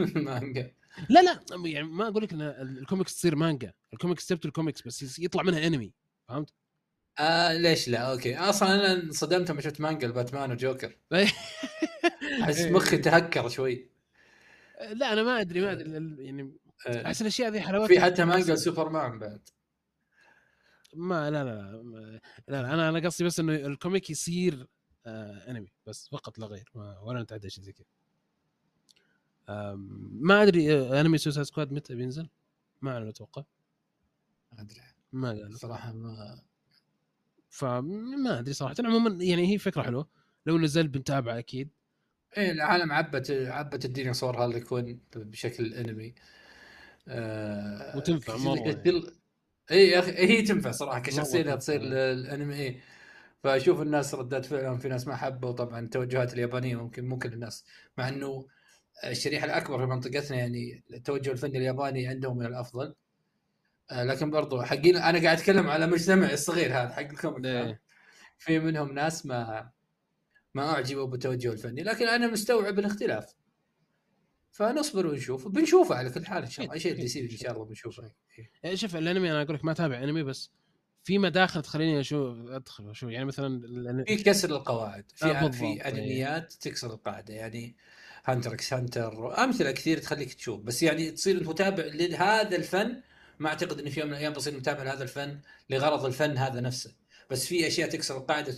[0.00, 0.72] المانجا
[1.10, 4.82] لا لا يعني ما أقول لك إن الكوميكس تصير مانجا ال comics تبقى ال comics
[4.82, 5.92] بس يطلع منها انمي
[6.28, 6.50] فهمت؟
[7.18, 8.36] آه ليش لا؟ okay.
[8.36, 10.96] أصلا أنا انصدمت لما شفت مانجا الباتمان وجوكر
[12.42, 12.60] أحس.
[12.60, 13.90] مخي تهكر شوي.
[14.92, 15.96] لا أنا ما أدري ما أدري.
[15.96, 16.52] ال- يعني
[16.86, 19.48] أحس الأشياء ذي حلاوتها في حتى مانجا سوبرمان بعد.
[20.94, 24.66] ما لا لا لا, لا, لا أنا أنا قصدي بس إنه ال comic يصير
[25.06, 26.70] آه أنمي بس فقط لا غير
[27.02, 27.86] ولا نتعدى شيء زي كذا.
[30.10, 32.28] ما أدري آه، أنمي Suicide Squad متى بينزل؟
[32.82, 33.44] ما اعلم أتوقع.
[34.52, 34.80] ما أدري.
[35.12, 36.42] ما قالوا صراحة ما
[37.48, 38.74] فما أدري صراحة.
[38.84, 40.08] عموما يعني هي فكرة حلوة.
[40.46, 41.68] لو نزل بنتابعه أكيد.
[42.36, 46.14] إيه العالم عبت عبت الديناصور هارلي كوين بشكل أنمي.
[47.08, 49.02] آه وتنفع مرة يعني.
[49.70, 51.94] اي يا أخي هي تنفع صراحة كشخصية إنها تصير تنفع.
[51.94, 52.80] للانمي إيه.
[53.44, 57.64] فأشوف الناس ردات فعلهم في ناس ما حبوا طبعا التوجهات اليابانية ممكن ممكن الناس
[57.98, 58.46] مع إنه
[59.04, 62.94] الشريحة الأكبر في منطقتنا يعني التوجه الفني الياباني عندهم من الأفضل
[63.90, 67.80] آه، لكن برضو حقين أنا قاعد أتكلم على مجتمعي الصغير هذا حق ال comic إيه.
[68.38, 69.70] في منهم ناس ما
[70.54, 73.34] ما أعجبوا بالتوجه الفني لكن أنا مستوعب الاختلاف
[74.56, 76.74] فنصبر ونشوف بنشوفه على كل حال إن شاء الله.
[76.74, 77.36] أي شيء DC إن.
[77.36, 78.10] شاء الله بنشوفه.
[78.62, 80.50] يعني شوف الأنمي أنا أقول لك ما اتابع أنمي بس
[81.04, 83.10] في مداخل تخليني أشوف أدخل أشوف.
[83.10, 85.88] يعني مثلا في كسر القواعد في آه، في إيه.
[85.88, 87.34] أنميات تكسر القاعدة.
[87.34, 87.76] يعني
[88.24, 90.60] هانتر إكس هانتر أمثلة كثير تخليك تشوف.
[90.60, 93.02] بس يعني تصير متابع لهذا الفن
[93.38, 95.40] ما أعتقد ان في يوم من الأيام بصير متابع لهذا الفن
[95.70, 96.94] لغرض الفن هذا نفسه.
[97.30, 98.54] بس في أشياء تكسر القاعدة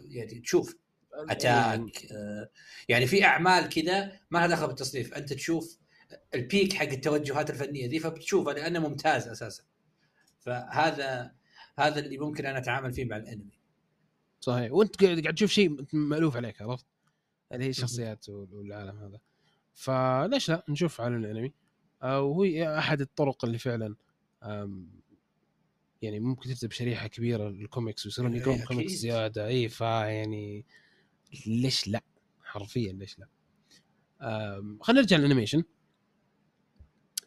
[0.00, 0.76] يعني تشوف.
[1.14, 2.50] أتاك آه،
[2.88, 5.14] يعني في أعمال كذا ما لها دخل بالتصنيف.
[5.14, 5.78] أنت تشوف
[6.34, 9.62] البيك حق التوجهات الفنية ذي فبتشوفها لأنه ممتاز أساسا.
[10.40, 11.32] فهذا
[11.78, 13.60] هذا اللي ممكن أنا أتعامل فيه مع الأنمي.
[14.40, 14.72] صحيح.
[14.72, 16.86] وأنت قاعد قاعد تشوف شيء مألوف عليك عرفت؟
[17.52, 19.20] اللي هي الشخصيات وال- والعالم هذا.
[19.74, 21.52] فليش لا؟ نشوف على الأنمي.
[22.02, 22.44] آه، وهو
[22.78, 23.94] أحد الطرق اللي فعلا
[26.02, 28.64] يعني ممكن تجذب شريحة كبيرة للكوميكس ويصيرون إيه، يقرون.
[28.64, 29.46] كوميكس زيادة.
[29.46, 30.64] اي فيعني
[31.46, 32.02] ليش لا؟
[32.42, 33.28] حرفيا ليش لا؟
[34.80, 35.62] خلينا نرجع لل animation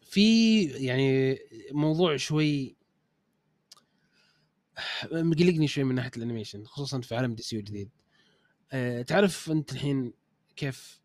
[0.01, 1.37] في يعني
[1.71, 2.75] موضوع شوي
[5.11, 7.89] مقلقني شوي من ناحية ال animation خصوصا في عالم دي سي الجديد
[8.71, 10.13] أه تعرف أنت الحين
[10.55, 11.01] كيف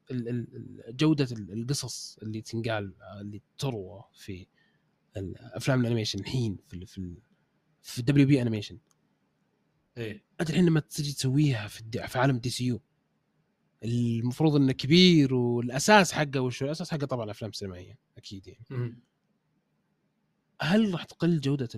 [0.89, 4.47] جودة ال- القصص اللي تنقال آه، اللي تروى في
[5.37, 7.17] افلام ال animation الحين في ال في ال
[7.83, 8.79] في دبليو بي animation
[9.97, 12.81] إيه أنت الحين لما تجي تسويها في في عالم دي سي يو
[13.85, 18.97] المفروض إنه كبير والأساس حقه وش الأساس حقه طبعا أفلام سينمائية أكيد يعني.
[20.61, 21.69] هل راح تقل جودة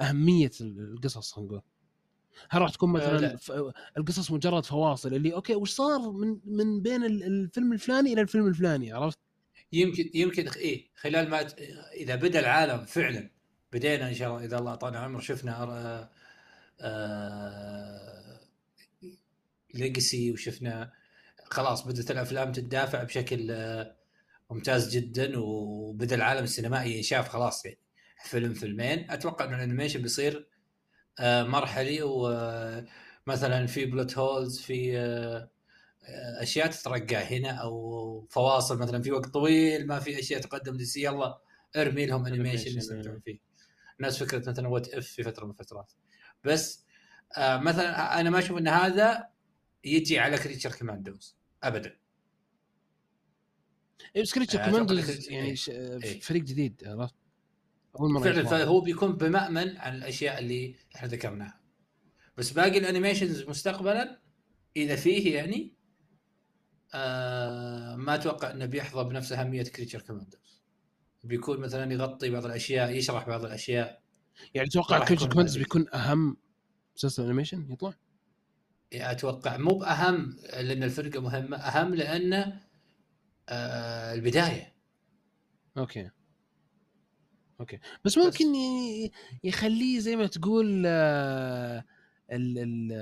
[0.00, 1.62] أهمية ال- القصص خلينا نقول
[2.50, 3.36] هل راح تكون آه، مثلا لا.
[3.36, 3.52] ف...
[3.96, 8.46] القصص مجرد فواصل اللي okay وش صار من من بين ال- الفيلم الفلاني إلى الفيلم
[8.46, 9.18] الفلاني عرفت؟
[9.72, 11.40] يمكن يمكن إيه خلال ما
[11.94, 13.30] إذا بدأ العالم فعلا
[13.72, 16.10] بدينا إن شاء الله إذا الله أعطانا عمر شفنا آه
[16.80, 18.37] آه
[19.74, 20.92] legacy وشفنا
[21.44, 23.96] خلاص بدأت الأفلام تتدافع بشكل آه
[24.50, 27.78] ممتاز جدا وبدأ العالم السينمائي ينشاف خلاص يعني.
[28.24, 29.10] فيلم فيلمين.
[29.10, 30.48] أتوقع ان ال animation بيصير
[31.20, 35.50] آه مرحلي ومثلا في plot holes في آه
[36.42, 41.02] أشياء تترقى هنا أو فواصل مثلا في وقت طويل ما في أشياء تقدم دي سي
[41.04, 41.38] يلا
[41.76, 43.20] ارمي لهم animation يستمتعون.
[43.20, 43.38] فيه.
[44.00, 45.92] نفس فكرة مثلا What If في فترة من الفترات.
[46.44, 46.84] بس
[47.36, 49.28] آه مثلا أنا ما أشوف إن هذا
[49.84, 51.96] يجي على Creature Commandos ابدا
[54.22, 56.04] Creature آه، أتوقع كوماندوز يعني إيه.
[56.04, 56.20] إيه.
[56.20, 57.14] فريق جديد عرفت؟
[58.00, 58.44] أول مرة فعلا.
[58.48, 61.60] فهو بيكون بمأمن عن الأشياء اللي إحنا ذكرناها
[62.36, 64.20] بس باقي ال animations مستقبلا
[64.76, 65.74] إذا فيه يعني
[66.94, 70.62] آه ما أتوقع إنه بيحظى بنفس أهمية Creature Commandos
[71.24, 74.02] بيكون مثلا يغطي بعض الأشياء يشرح بعض الأشياء
[74.54, 75.58] يعني تتوقع Creature Commandos.
[75.58, 76.36] بيكون أهم
[76.96, 77.94] مسلسل animation يطلع؟
[78.92, 82.60] أتوقع مو بأهم لأن الفرقة مهمة أهم لأنه
[83.48, 84.74] آه البداية.
[85.78, 86.10] Okay.
[87.60, 87.78] Okay.
[88.04, 89.12] بس ممكن ي-
[89.44, 91.84] يخليه زي ما تقول آه،
[92.32, 92.92] ال ال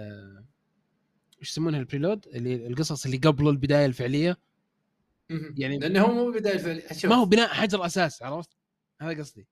[1.40, 4.36] إيش يسمونها ال prelude؟ اللي القصص اللي قبل البداية الفعلية.
[5.30, 7.10] يعني يعني- لأنه هو مو بداية الفعل شوف.
[7.10, 8.50] ما هو بناء حجر أساس عرفت؟
[9.00, 9.46] هذا قصدي.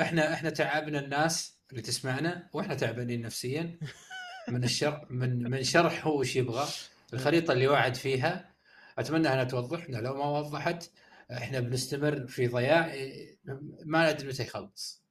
[0.00, 3.78] إحنا إحنا تعبنا الناس اللي تسمعنا وإحنا تعبانين نفسيا.
[4.48, 6.68] من الشرح من من شرح هو وش يبغى.
[7.12, 8.54] الخريطة اللي وعد فيها
[8.98, 9.90] أتمنى أنها توضح.
[9.90, 10.90] لأن لو ما وضحت
[11.32, 13.38] إحنا بنستمر في ضياع إيه،
[13.84, 15.04] ما ندري متى يخلص.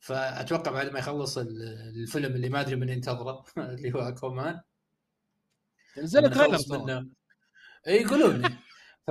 [0.00, 1.62] فأتوقع بعد ما يخلص ال-
[1.96, 4.60] الفيلم اللي ما أدري من ينتظره اللي هو أكوامان.
[5.98, 6.84] نزل تريلر.
[6.86, 7.06] منه.
[7.86, 8.42] اي يقولون
[9.06, 9.10] ف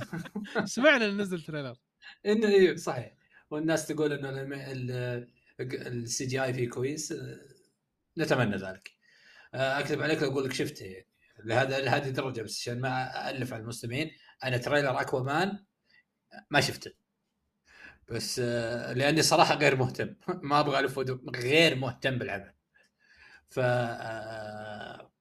[0.64, 1.76] سمعنا إنه نزل trailer.
[2.26, 3.12] إنه أيوه صحيح.
[3.50, 5.26] والناس تقول إنه
[5.60, 7.14] ال CGI فيه كويس.
[8.18, 8.90] نتمنى ذلك.
[9.54, 10.84] آه، أكذب عليك لو أقول لك شفته.
[10.84, 11.06] يعني
[11.44, 14.10] لهذا لهذه الدرجة بس عشان ما الف على المستمعين.
[14.44, 15.64] أنا trailer Aquaman
[16.50, 16.92] ما شفته.
[18.08, 20.14] بس آه، لأني صراحة غير مهتم.
[20.42, 20.98] ما أبغى ألف
[21.36, 22.54] غير مهتم بالعمل.
[23.50, 25.12] ف آه،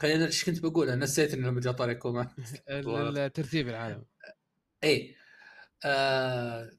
[0.00, 2.28] خلينا إيش كنت بقول أنا نسيت إنه لما جاء طاري اكوا مان
[2.70, 4.04] ال- ال- ترتيب العالم.
[4.84, 5.16] اي
[5.84, 6.70] آه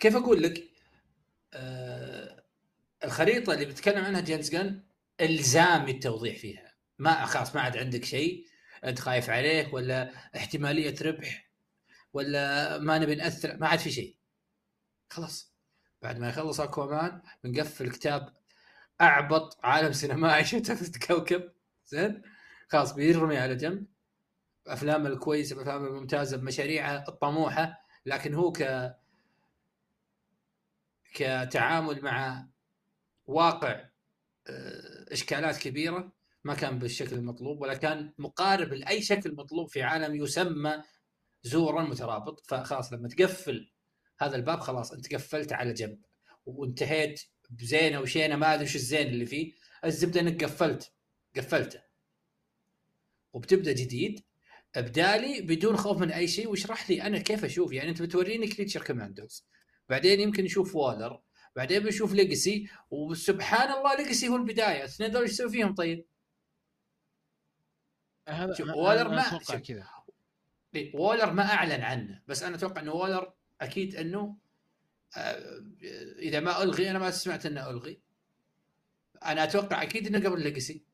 [0.00, 0.64] كيف أقول لك؟
[1.54, 2.41] آه
[3.04, 4.82] الخريطة اللي بتكلم عنها جيمس جن
[5.20, 6.74] الزامي التوضيح فيها.
[6.98, 8.46] ما خلاص ما عاد عندك شيء.
[8.84, 11.50] أنت خايف عليه ولا احتمالية ربح
[12.12, 13.56] ولا ما نبي نأثر.
[13.56, 14.16] ما عاد في شيء.
[15.10, 15.52] خلاص.
[16.02, 18.34] بعد ما يخلص أكوامان بنقفل كتاب
[19.00, 20.44] أعبط عالم سينمائي.
[20.50, 21.52] شفته في الكوكب
[21.86, 22.22] زين.
[22.68, 23.86] خلاص بيرمي على جنب.
[24.66, 27.82] افلام الكويسة الافلام الممتازة بمشاريعها الطموحة.
[28.06, 28.92] لكن هو ك
[31.14, 32.46] كتعامل مع
[33.26, 33.88] واقع
[34.46, 36.12] آه، إشكالات كبيرة
[36.44, 40.82] ما كان بالشكل المطلوب ولا كان مقارب لأي شكل مطلوب في عالم يسمى
[41.42, 42.46] زورا مترابط.
[42.46, 43.72] فخلاص لما تقفل
[44.18, 45.98] هذا الباب خلاص أنت قفلته على جنب
[46.46, 49.52] وانتهيت بزينة وشينة ما أدري وش الزين اللي فيه.
[49.84, 50.92] الزبدة إنك قفلت
[51.36, 51.80] قفلته.
[53.32, 54.20] وبتبدأ جديد
[54.76, 56.48] أبدا لي بدون خوف من أي شيء.
[56.48, 59.46] واشرح لي أنا كيف أشوف؟ يعني أنت بتوريني Creature Commandos.
[59.88, 61.20] بعدين يمكن نشوف وولر.
[61.56, 66.06] بعدين بنشوف legacy وسبحان الله legacy هو البداية الاثنين دول إيش يسوي فيهم طيب؟
[68.28, 69.38] هذا وولر ما-.
[69.38, 69.88] كذا
[70.74, 74.36] إيه، وولر ما أعلن عنه بس أنا أتوقع انه وولر أكيد إنه
[75.16, 75.62] آه،
[76.18, 78.00] إذا ما ألغي أنا ما سمعت إنه ألغي
[79.24, 80.84] أنا أتوقع أكيد إنه قبل legacy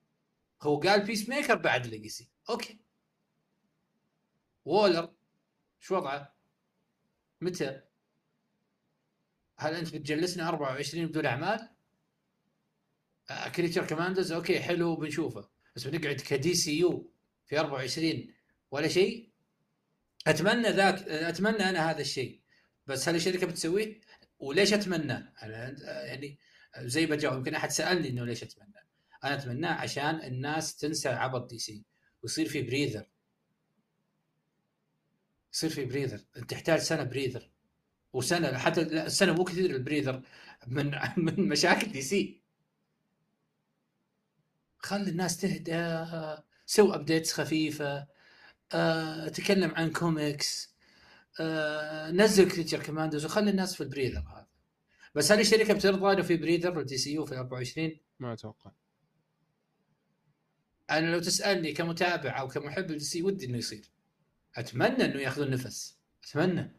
[0.62, 2.78] هو قال بيس ميكر بعد legacy okay
[4.64, 5.12] وولر
[5.80, 6.34] شو وضعه؟
[7.40, 7.80] متى؟
[9.58, 11.68] هل أنت بتجلسنا 24 بدون أعمال؟
[13.30, 17.10] آه، Creature Commandos okay حلو بنشوفه بس بنقعد كدي سي يو
[17.46, 18.34] في 24
[18.70, 19.28] ولا شيء
[20.26, 22.40] أتمنى ذاك أتمنى أنا هذا الشيء
[22.86, 24.00] بس هل الشركة بتسويه؟
[24.38, 26.38] وليش أتمنى؟ أنا آه، يعني
[26.78, 28.86] زي بجاوب يمكن أحد سألني إنه ليش أتمنى؟
[29.24, 31.84] أنا أتمناه عشان الناس تنسى عبط دي سي
[32.22, 33.06] ويصير في breather
[35.52, 37.50] يصير في breather تحتاج سنة breather
[38.12, 40.22] وسنة حتى لا، السنة مو كثير ال breather.
[40.66, 42.42] من من مشاكل دي سي.
[44.78, 46.04] خلي الناس تهدى
[46.66, 48.06] سوي updates خفيفة
[48.74, 50.74] آه، تكلم عن كوميكس
[51.40, 54.46] آه، نزل Creature Commandos وخلي الناس في ال breather هذا.
[55.14, 58.70] بس هل الشركة بترضى انه في breather للدي سي يو في 24 ما أتوقع.
[60.90, 63.90] أنا لو تسألني كمتابع أو كمحب للدي سي ودي إنه يصير.
[64.56, 65.98] أتمنى إنه ياخذون نفس.
[66.24, 66.77] أتمنى.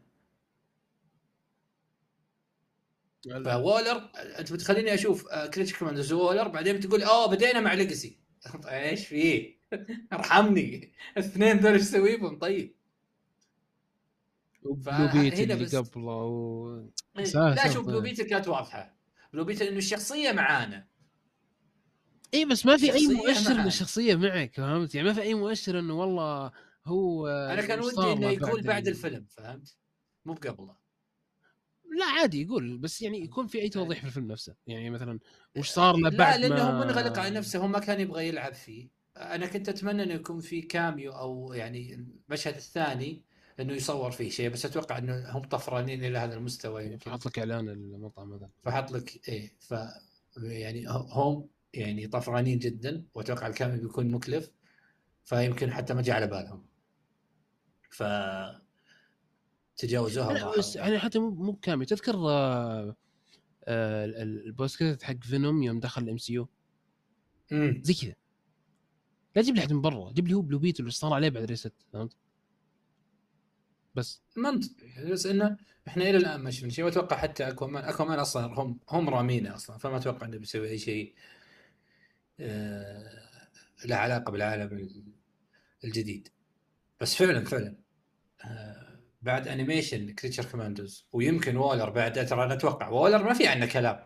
[3.44, 8.18] ف Waller انت بتخليني أشوف Creature Commandos و Waller بعدين بتقول اوه بدينا مع Legacy
[8.68, 9.60] إيش فيه؟
[10.12, 12.74] ارحمني الاثنين دول إيش أسوي بهم طيب؟
[14.62, 16.76] Blue فهنا Beetle اللي بس- قبله و...
[17.18, 17.84] إيه، لا شوف طيب.
[17.86, 18.96] Blue Beetle كانت واضحة
[19.32, 20.86] Blue Beetle إنه الشخصية معانا
[22.34, 23.66] اي بس ما في أي مؤشر ان.
[23.66, 26.52] الشخصية معك فهمت يعني ما في أي مؤشر إنه والله
[26.86, 29.76] هو أنا كان ودي إنه يكون بعد ال- الفيلم فهمت؟
[30.24, 30.79] مو بقبله
[31.98, 34.54] لا عادي يقول بس يعني يكون في أي توضيح في الفيلم نفسه.
[34.66, 35.18] يعني مثلا
[35.56, 38.54] وش صار له لا بعد لأنه ما منغلق على نفسه هو ما كان يبغى يلعب
[38.54, 38.88] فيه.
[39.16, 41.94] أنا كنت أتمنى إنه يكون في كاميو أو يعني
[42.28, 43.22] المشهد الثاني
[43.60, 47.10] إنه يصور فيه شيء بس أتوقع إنه هم طفرانين إلى هذا المستوى يمكن.
[47.10, 48.50] حط لك إعلان المطعم هذا.
[48.62, 49.74] فحط لك إيه ف
[50.42, 54.50] يعني هم يعني طفرانين جدا وأتوقع الكاميو بيكون مكلف
[55.24, 56.66] فيمكن حتى ما جاء على بالهم.
[57.90, 58.02] ف
[59.80, 60.58] تجاوزوها لا.
[60.58, 61.86] بس يعني حتى مو مو بكامل.
[61.86, 62.96] تذكر آه،
[63.64, 66.48] آه، ال- ال- ال post-credit حق Venom يوم دخل ال MCU
[67.82, 68.14] زي كذا.
[69.36, 70.12] لا تجيب لي أحد من برا.
[70.12, 72.16] جيب لي هو Blue Beetle اللي صار عليه بعد reset فهمت؟
[73.94, 74.22] بس.
[74.36, 75.56] منطقي بس إنه
[75.88, 76.84] إحنا إلى الآن ما شفنا شيء.
[76.84, 79.78] وأتوقع حتى Aquaman Aquaman أصلا هم هم رامينه أصلا.
[79.78, 81.14] فما أتوقع إنه بيسوي أي شيء
[82.40, 83.28] آه
[83.84, 84.88] له علاقة بالعالم
[85.84, 86.28] الجديد.
[87.00, 87.76] بس فعلا فعلا.
[88.44, 88.89] آه
[89.22, 94.04] بعد animation Creature Commandos ويمكن Waller بعد ترى أنا أتوقع Waller ما في عنه كلام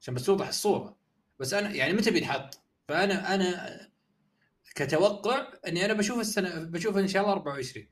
[0.00, 0.96] عشان بس توضح الصورة.
[1.40, 3.80] بس أنا يعني متى بينحط فأنا أنا
[4.74, 7.86] كتوقع إني أنا بشوف السنة بشوف إن شاء الله 24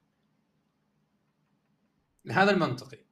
[2.31, 3.07] هذا المنطقي.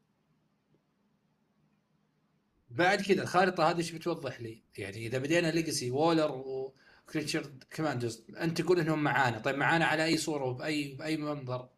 [2.70, 7.52] بعد كذا الخارطة هذه إيش بتوضح لي؟ يعني إذا بدينا Legacy و Waller و Creature
[7.70, 11.68] Commandos أنت تقول إنهم معانا، طيب معانا على أي صورة وبأي بأي منظر؟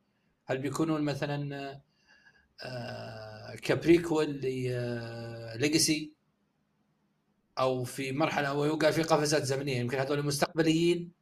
[0.47, 1.81] هل بيكونون مثلا
[2.65, 4.40] آه ك prequel
[5.57, 6.12] ل Legacy
[7.59, 11.13] أو في مرحلة أو يوقع في قفزات زمنية يمكن هذول مستقبليين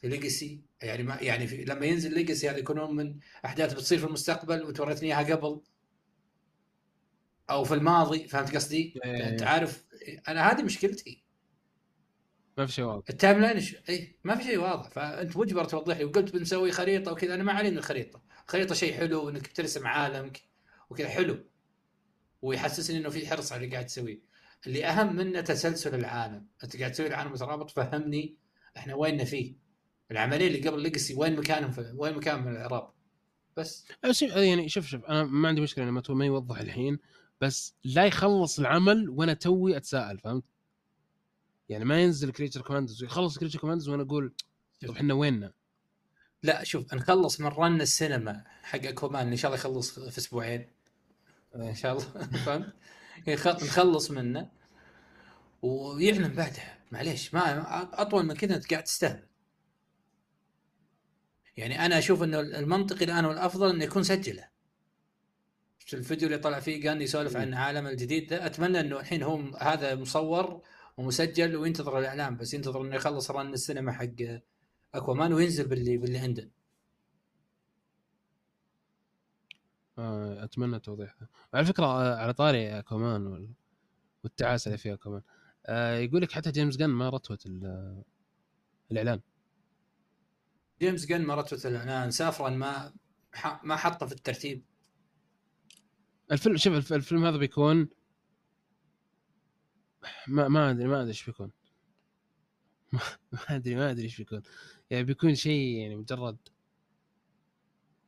[0.00, 4.06] في Legacy يعني ما يعني في لما ينزل Legacy هذا يكونون من أحداث بتصير في
[4.06, 5.60] المستقبل وتورثني اياها قبل
[7.50, 9.28] أو في الماضي فهمت قصدي؟ إيه.
[9.28, 9.84] أنت عارف
[10.28, 11.27] أنا هذه مشكلتي
[12.58, 13.04] ما في شيء واضح.
[13.10, 13.76] ال time line ش...
[13.88, 14.88] اي ما في شيء واضح.
[14.90, 17.34] فأنت مجبر توضح لي وقلت بنسوي خريطة وكذا.
[17.34, 20.42] أنا ما علي من الخريطه، الخريطه شيء حلو إنك بترسم عالمك
[20.90, 21.08] وكذا.
[21.08, 21.44] حلو.
[22.42, 24.20] ويحسسني إنه في حرص على اللي قاعد تسويه.
[24.66, 28.36] اللي أهم منه تسلسل العالم، أنت قاعد تسوي العالم مترابط فهمني
[28.76, 29.54] إحنا ويننا فيه.
[30.10, 32.90] العملية اللي قبل Legacy وين مكانهم في وين مكانهم من الإعراب؟
[33.56, 33.86] بس.
[34.04, 36.98] بس يعني شوف شوف أنا ما عندي مشكلة لما ما يوضح الحين
[37.40, 40.44] بس لا يخلص العمل وأنا توي أتساءل فهمت؟
[41.68, 44.34] يعني ما ينزل Creature Commandos ويخلص Creature Commandos وأنا أقول
[44.80, 45.52] طيب إحنا ويننا؟
[46.42, 50.70] لا شوف نخلص من run السينما حق Aquaman إن شاء الله يخلص في أسبوعين.
[51.56, 52.04] إن شاء الله.
[52.46, 54.50] فهمت؟ نخلص منه.
[55.62, 56.78] ويعلن بعدها.
[56.92, 59.26] معليش ما أطول من كذا أنت قاعد تستهبل.
[61.56, 64.48] يعني أنا أشوف إنه المنطقي الآن والأفضل إنه يكون سجله.
[65.92, 69.94] الفيديو اللي طلع فيه كان يسولف عن عالم الجديد ده؟ أتمنى إنه الحين هو هذا
[69.94, 70.62] مصور
[70.98, 74.40] ومسجل وينتظر الإعلام بس ينتظر إنه يخلص رن السينما حق
[74.94, 76.50] أكوامان وينزل باللي باللي عنده.
[79.98, 81.16] آه، أتمنى توضيح
[81.54, 83.54] على فكرة آه، على طاري أكوامان
[84.24, 85.22] والتعاسه اللي فيها كمان
[85.66, 87.46] آه، يقول لك حتى جيمس جن ما رتوت
[88.90, 89.20] الإعلان.
[90.80, 92.10] جيمس جن ما رتوت الإعلان.
[92.10, 92.92] سافرا ما
[93.62, 94.64] ما حطه في الترتيب.
[96.32, 97.88] الفيلم شوف الفيلم هذا بيكون
[100.28, 101.50] ما ما أدري ما أدري إيش بيكون.
[103.32, 104.42] ما أدري ما أدري إيش بيكون.
[104.90, 106.36] يعني بيكون شيء يعني مجرد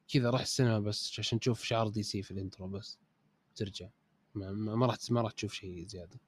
[0.08, 2.98] كذا راح السينما بس عشان تشوف شعار DC في ال intro بس.
[3.56, 3.88] ترجع.
[4.34, 6.20] ما, ما راح ما راح تشوف شيء زيادة.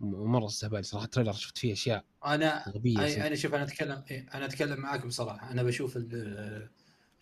[0.00, 1.04] ومرة استهبال صراحة.
[1.04, 5.50] ال trailer شفت فيه أشياء أنا غبية أنا شوف أنا أتكلم أنا أتكلم معاك بصراحه
[5.50, 5.98] أنا بشوف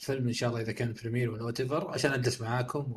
[0.00, 2.92] الفيلم إن شاء الله إذا كان premiere ولا what عشان أجلس معاكم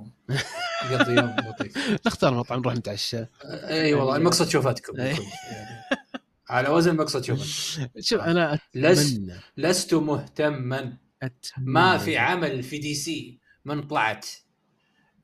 [0.89, 1.77] ونقضي يوم لطيف.
[2.07, 3.25] نختار مطعم نروح نتعشى.
[3.45, 5.17] إي والله المقصد شوفتكم يعني
[6.49, 7.45] على وزن المقصد شوفت
[8.09, 9.39] شوف أنا أتمنى.
[9.57, 10.97] لست مهتما.
[11.23, 11.71] أتمنى.
[11.71, 14.27] ما في عمل في DC من طلعت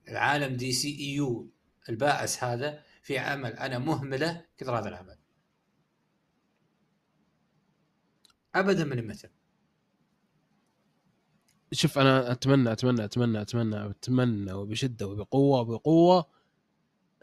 [0.07, 1.51] العالم DCEU
[1.89, 5.17] البائس هذا في عمل أنا مهملة كثر هذا العمل.
[8.55, 9.27] ابدا من متى
[11.71, 16.25] شوف أنا أتمنى أتمنى أتمنى أتمنى أتمنى وبشدة وبقوة وبقوة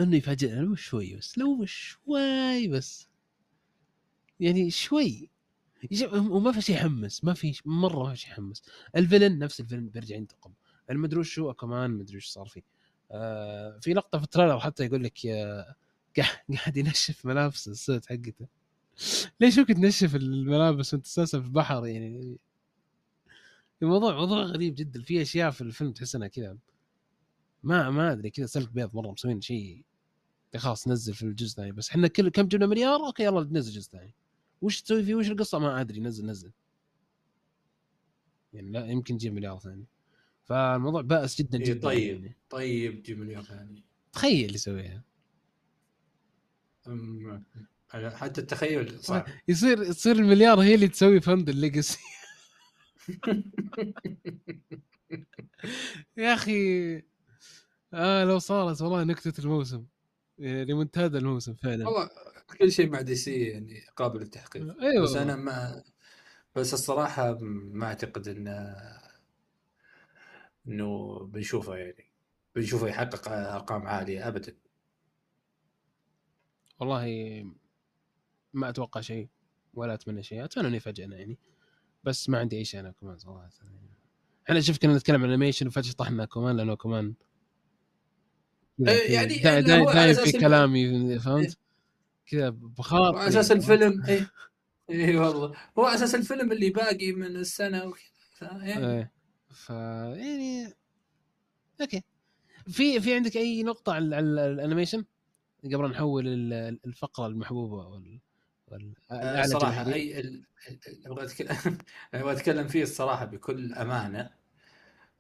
[0.01, 3.09] إنه يفاجئنا لو شوي بس لو شوي بس.
[4.41, 5.31] يعني شوي.
[6.13, 8.63] وما في شيء يحمس ما في مرة ما في شيء يحمس.
[8.97, 10.53] ال villain نفس ال villain بيرجع ينتقم.
[10.91, 12.63] المدري شو كمان مدري إيش صار فيه.
[13.13, 15.19] آه في لقطة في ال trailer حتى يقول لك
[16.17, 18.47] قاعد ينشف ملابس ال suit حقته.
[19.41, 22.39] ليش ممكن تنشف الملابس وانت في البحر؟ يعني
[23.83, 25.03] الموضوع موضوع غريب جدا.
[25.03, 26.59] في أشياء في الفيلم تحس انها كذا
[27.63, 29.85] ما ما أدري كذا سلك بيض مرة مسوين شيء
[30.57, 31.73] خلاص نزل في الجزء الثاني.
[31.73, 34.15] بس إحنا كل كم جبنا مليار؟ أوكي يلا ننزل جزء ثاني
[34.63, 36.01] وش تسوي فيه؟ وش القصة؟ ما أدري.
[36.01, 36.53] نزل نزل.
[38.53, 39.85] يعني لا يمكن تجيب مليار ثاني.
[40.43, 42.37] فالموضوع بائس جدا إيه جدا طيب يعني.
[42.51, 43.85] طيب جيب مليار ثاني.
[44.13, 45.03] تخيل يسويها.
[47.93, 51.99] حتى التخيل صعب يصير يصير المليار هي اللي تسوي fund ال Legacy
[56.17, 56.97] يا أخي
[57.95, 59.85] آه لو صارت والله نكتة الموسم.
[60.39, 61.87] يعني نكتة الموسم فعلا.
[61.87, 62.11] والله
[62.59, 64.81] كل شيء مع DC يعني قابل للتحقيق.
[64.81, 65.83] أيوه بس أنا ما
[66.57, 68.49] بس الصراحة ما أعتقد إن
[70.69, 72.11] إنه بنشوفه يعني
[72.57, 74.57] بنشوفه يحقق أرقام عالية ابدا.
[76.81, 77.07] والله
[78.53, 79.29] ما أتوقع شيء
[79.75, 80.45] ولا أتمنى شيء.
[80.45, 81.39] أتمنى إنه يفاجئنا يعني.
[82.05, 83.51] بس ما عندي أي شيء أنا كمان صراحة.
[84.49, 87.15] إحنا شوف كنا نتكلم عن animation وفجأة طحنا كمان لأنه كمان
[88.89, 91.59] إيه، يعني دا- اللي دا- هو على دايم في كلامي فهمت؟
[92.27, 94.27] كذا بخاطر على أساس الفيلم اي
[94.91, 95.55] اي والله.
[95.79, 98.87] هو على أساس الفيلم اللي باقي من السنة وكذا يعني.
[98.87, 99.13] إيه.
[99.51, 100.75] ف يعني
[101.81, 102.03] okay.
[102.69, 105.05] في في عندك أي نقطة على ال animation
[105.65, 108.21] قبل نحول ال- الفقرة المحبوبة وال
[109.13, 109.93] الأعلى صراحة.
[109.93, 110.45] أي ال-
[111.07, 111.79] أبغى اتكلم
[112.15, 114.31] أبغى أتكلم فيه الصراحة بكل أمانة.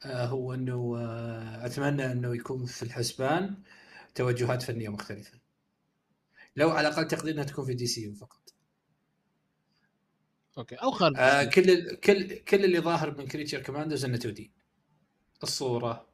[0.04, 3.62] آه، هو إنه آه، أتمنى إنه يكون في الحسبان
[4.14, 5.38] توجهات فنية مختلفة.
[6.56, 8.54] لو على الأقل تقدير انها تكون في DC فقط.
[10.58, 14.52] okay أو خارج آه كل كل كل اللي ظاهر من Creature Commandos إنه 2D
[15.42, 16.06] الصورة.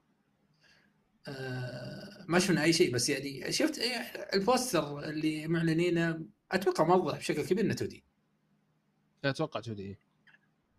[1.29, 3.97] آه ما شفنا أي شيء بس يعني شفت إيه
[4.35, 6.21] ال poster اللي معلنينه
[6.53, 8.05] أتوقع موضح بشكل كبير إنه 2 D
[9.25, 9.99] أتوقع 2 D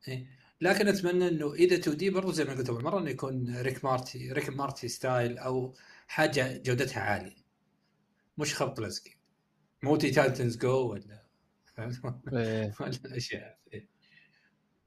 [0.07, 0.28] إيه.
[0.61, 3.86] لكن أتمنى إنه إذا 2 D برضو زي ما قلت أول مرة إنه يكون Rick
[3.86, 5.76] Morty Rick Morty style أو
[6.07, 7.41] حاجة جودتها عالية.
[8.38, 9.03] مش خبط لزق
[9.84, 11.24] مو Teen Titans Go ولا
[11.80, 12.76] إيه.
[12.80, 13.88] ولا الاشياء إيه.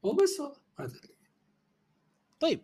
[0.02, 0.94] وبس والله
[2.40, 2.60] طيب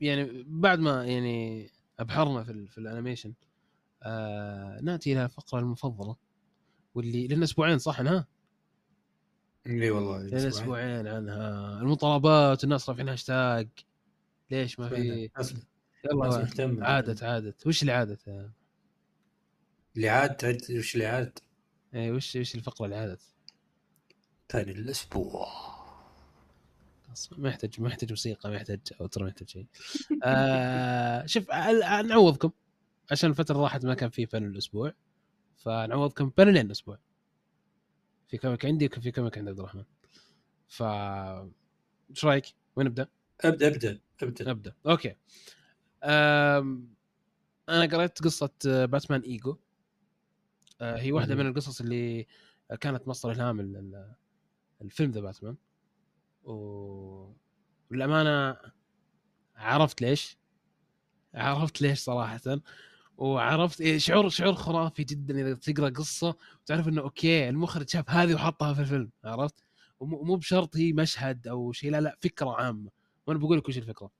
[0.00, 3.34] يعني بعد ما يعني أبحرنا في, في ال animation
[4.02, 6.16] آه نأتي إلى الفقره المفضلة.
[6.94, 8.26] واللي لنا أسبوعين صح عنها؟
[9.66, 11.06] اي والله لنا أسبوعين.
[11.06, 11.80] عنها.
[11.80, 13.68] المطالبات الناس رافعين هاشتاج.
[14.50, 15.30] ليش ما في؟
[16.04, 16.48] يلا
[16.82, 17.66] عادت عادت.
[17.66, 18.50] وش اللي عادت؟
[19.96, 21.38] اللي عاد تعد وش اللي عاد؟
[21.94, 23.20] إيه وش وش الفقرة اللي عادت؟
[24.48, 25.46] ثاني الأسبوع.
[27.38, 29.66] ما يحتاج ما يحتاج موسيقى ما يحتاج أو ترى ما يحتاج شيء.
[30.24, 31.50] آه شوف
[32.04, 32.50] نعوضكم
[33.10, 34.92] عشان الفترة راحت ما كان في panel الأسبوع.
[35.60, 36.98] فنعوضكم بانلين الأسبوع
[38.28, 39.84] في comic عندي وفي comic عند عبد الرحمن.
[40.68, 40.82] ف
[42.10, 42.44] إيش رأيك؟
[42.76, 43.08] وين نبدا؟
[43.40, 44.50] أبدأ أبدأ أبدأ.
[44.50, 44.74] أبدأ.
[44.86, 45.16] okay.
[46.04, 46.94] أم...
[47.68, 49.56] أنا قريت قصة Batman Ego.
[50.80, 51.34] آه، هي واحدة.
[51.34, 52.26] من القصص اللي
[52.80, 54.14] كانت مصدر إلهام ال- ال-
[54.82, 55.56] الفيلم The Batman.
[56.42, 56.52] و...
[57.90, 58.56] والامانه
[59.56, 60.38] عرفت ليش.
[61.34, 62.40] عرفت ليش صراحة.
[63.20, 68.34] وعرفت إيه شعور شعور خرافي جدا إذا تقرأ قصة وتعرف إنه okay المخرج شاف هذه
[68.34, 69.64] وحطها في الفيلم عرفت؟
[70.00, 72.90] ومو مو بشرط هي مشهد أو شيء لا لا فكرة عامة.
[73.26, 74.10] وأنا بقول لك وش الفكرة.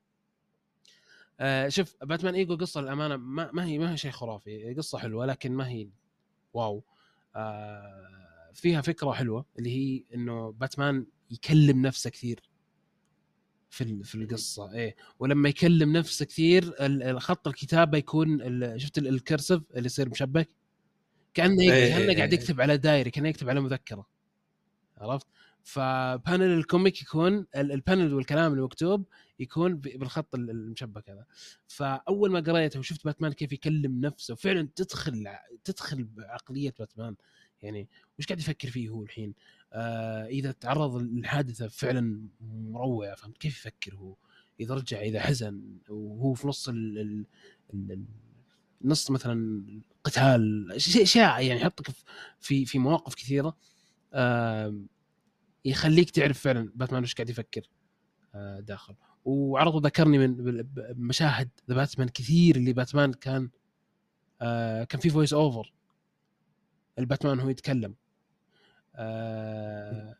[1.40, 5.26] آه شوف باتمان إيجو قصة للأمانة ما, ما هي ما هي شيء خرافي قصة حلوة
[5.26, 5.88] لكن ما هي
[6.55, 6.84] واو.
[7.36, 12.49] آه فيها فكرة حلوة اللي هي إنه باتمان يكلم نفسه كثير.
[13.71, 14.97] في في القصة إيه.
[15.18, 16.75] ولما يكلم نفسه كثير
[17.18, 18.39] خط الكتابة يكون
[18.79, 20.49] شفت ال- الكرسف اللي يصير مشبك؟
[21.35, 22.41] كأنه إيه، كأنه إيه، قاعد إيه.
[22.41, 24.07] يكتب على دايري كأنه يكتب على مذكرة.
[24.99, 25.27] عرفت؟
[25.62, 29.05] ف panel ال comic يكون ال- ال panel والكلام المكتوب
[29.39, 31.25] يكون بالخط ال- المشبك هذا.
[31.68, 37.16] فأول ما قريته وشفت باتمان كيف يكلم نفسه فعلا تدخل تدخل بعقلية باتمان.
[37.62, 37.88] يعني
[38.18, 39.34] وش قاعد يفكر فيه هو الحين؟
[39.72, 44.16] آه إذا تعرض للحادثه فعلا مروعة فهمت؟ كيف يفكر هو؟
[44.61, 47.26] إذا رجع إذا حزن وهو في نص ال ال
[47.74, 48.04] ال
[48.84, 49.62] نص مثلا
[50.04, 51.86] قتال اشياء يعني يحطك
[52.40, 53.56] في- في مواقف كثيرة
[54.14, 54.86] آم،
[55.64, 57.62] يخليك تعرف فعلا باتمان وش قاعد يفكر
[58.34, 58.94] آه، داخل.
[59.24, 60.34] وعرضه ذكرني من
[60.94, 63.50] بمشاهد The Batman كثير اللي باتمان كان
[64.40, 65.72] آه، كان في voice over
[67.01, 67.94] الباتمان هو يتكلم.
[68.94, 70.14] آه،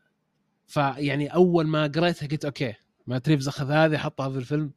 [0.67, 2.73] فيعني أول ما قريتها قلت okay
[3.07, 4.71] مات ريفز أخذ هذه حطها في الفيلم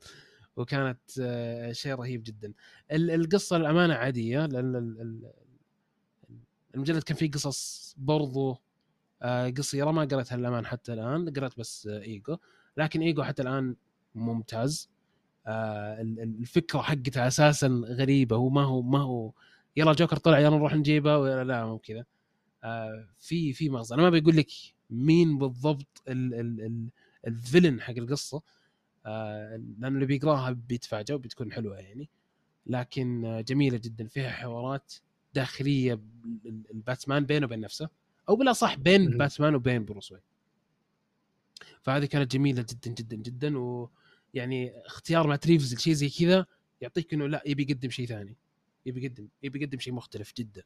[0.56, 2.52] وكانت آه، شيء رهيب جدا.
[2.92, 5.32] ال- القصة الامانه عادية لأن ال- ال-
[6.74, 8.58] المجلد كان فيه قصص برضو
[9.22, 12.36] آه، قصيرة ما قريتها للأمانة حتى الآن قريت بس إيجو.
[12.76, 13.76] لكن إيجو حتى الآن
[14.14, 14.90] ممتاز.
[15.48, 19.32] ال- ال- الفكرة حقتها أساسا غريبة هو ما هو ما هو
[19.76, 22.04] يلا جوكر طلع يلا نروح نجيبه ولا لا مو كذا.
[22.64, 23.94] آه، في في مغزى.
[23.94, 24.48] أنا ما بقول لك
[24.90, 26.88] مين بالضبط ال ال ال
[27.26, 28.42] ال villain حق القصة.
[29.06, 32.08] آه، لأنه اللي بيقراها بيتفاجئ وبتكون حلوة يعني.
[32.66, 34.06] لكن آه، جميلة جدا.
[34.08, 34.92] فيها حوارات
[35.34, 35.92] داخلية
[36.46, 37.88] ال- الباتمان بينه وبين نفسه.
[38.28, 39.18] أو بالأصح بين.
[39.18, 40.20] باتمان وبين بروس وين.
[41.82, 43.58] فهذه كانت جميلة جدا جدا جدا.
[43.58, 46.46] ويعني اختيار مات ريفز لشيء زي كذا
[46.80, 48.36] يعطيك إنه لا يبي يقدم شيء ثاني.
[48.86, 50.62] يبي يقدم يبي يقدم شيء مختلف جدا.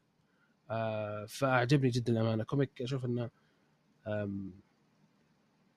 [0.69, 2.43] آه فأعجبني جدا الأمانة.
[2.43, 3.29] comic أشوف إنه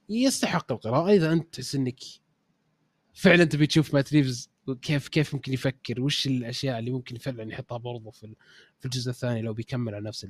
[0.08, 1.10] يستحق القراءة.
[1.12, 1.98] إذا أنت تحس إنك
[3.14, 4.50] فعلا تبي تشوف مات ريفز
[4.82, 8.34] كيف كيف ممكن يفكر؟ وش الأشياء اللي ممكن فعلا يحطها برضه في
[8.78, 10.26] في الجزء الثاني لو بيكمل على نفس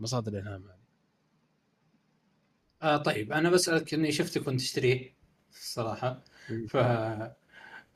[0.00, 0.82] مصادر الإلهام هذه؟
[2.82, 3.32] آه طيب.
[3.32, 5.14] أنا بسألك إني شفتك وانت تشتريه
[5.50, 6.24] الصراحه.
[6.68, 6.76] ف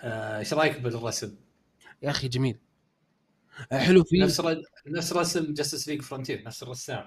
[0.00, 1.36] آه، إيش رأيك بالرسم؟
[2.02, 2.54] يا أخي جميل.
[2.54, 2.65] آه،
[3.72, 4.62] حلو فيه نفس ر...
[4.86, 7.04] نفس رسم Justice League Frontier نفس الرسام.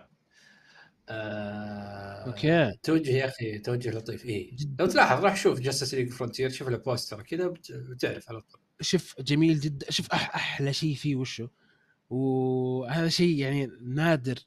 [1.09, 2.25] آه...
[2.27, 2.71] okay.
[2.83, 4.25] توجه يا أخي توجه لطيف.
[4.25, 4.55] اي.
[4.79, 8.59] لو تلاحظ راح شوف Justice League Frontier شوف له poster كذا بت- بتعرف على طول.
[8.81, 9.91] شوف جميل جدا.
[9.91, 11.47] شوف أح أحلى شيء فيه وشو؟
[12.09, 14.39] وهذا شيء يعني نادر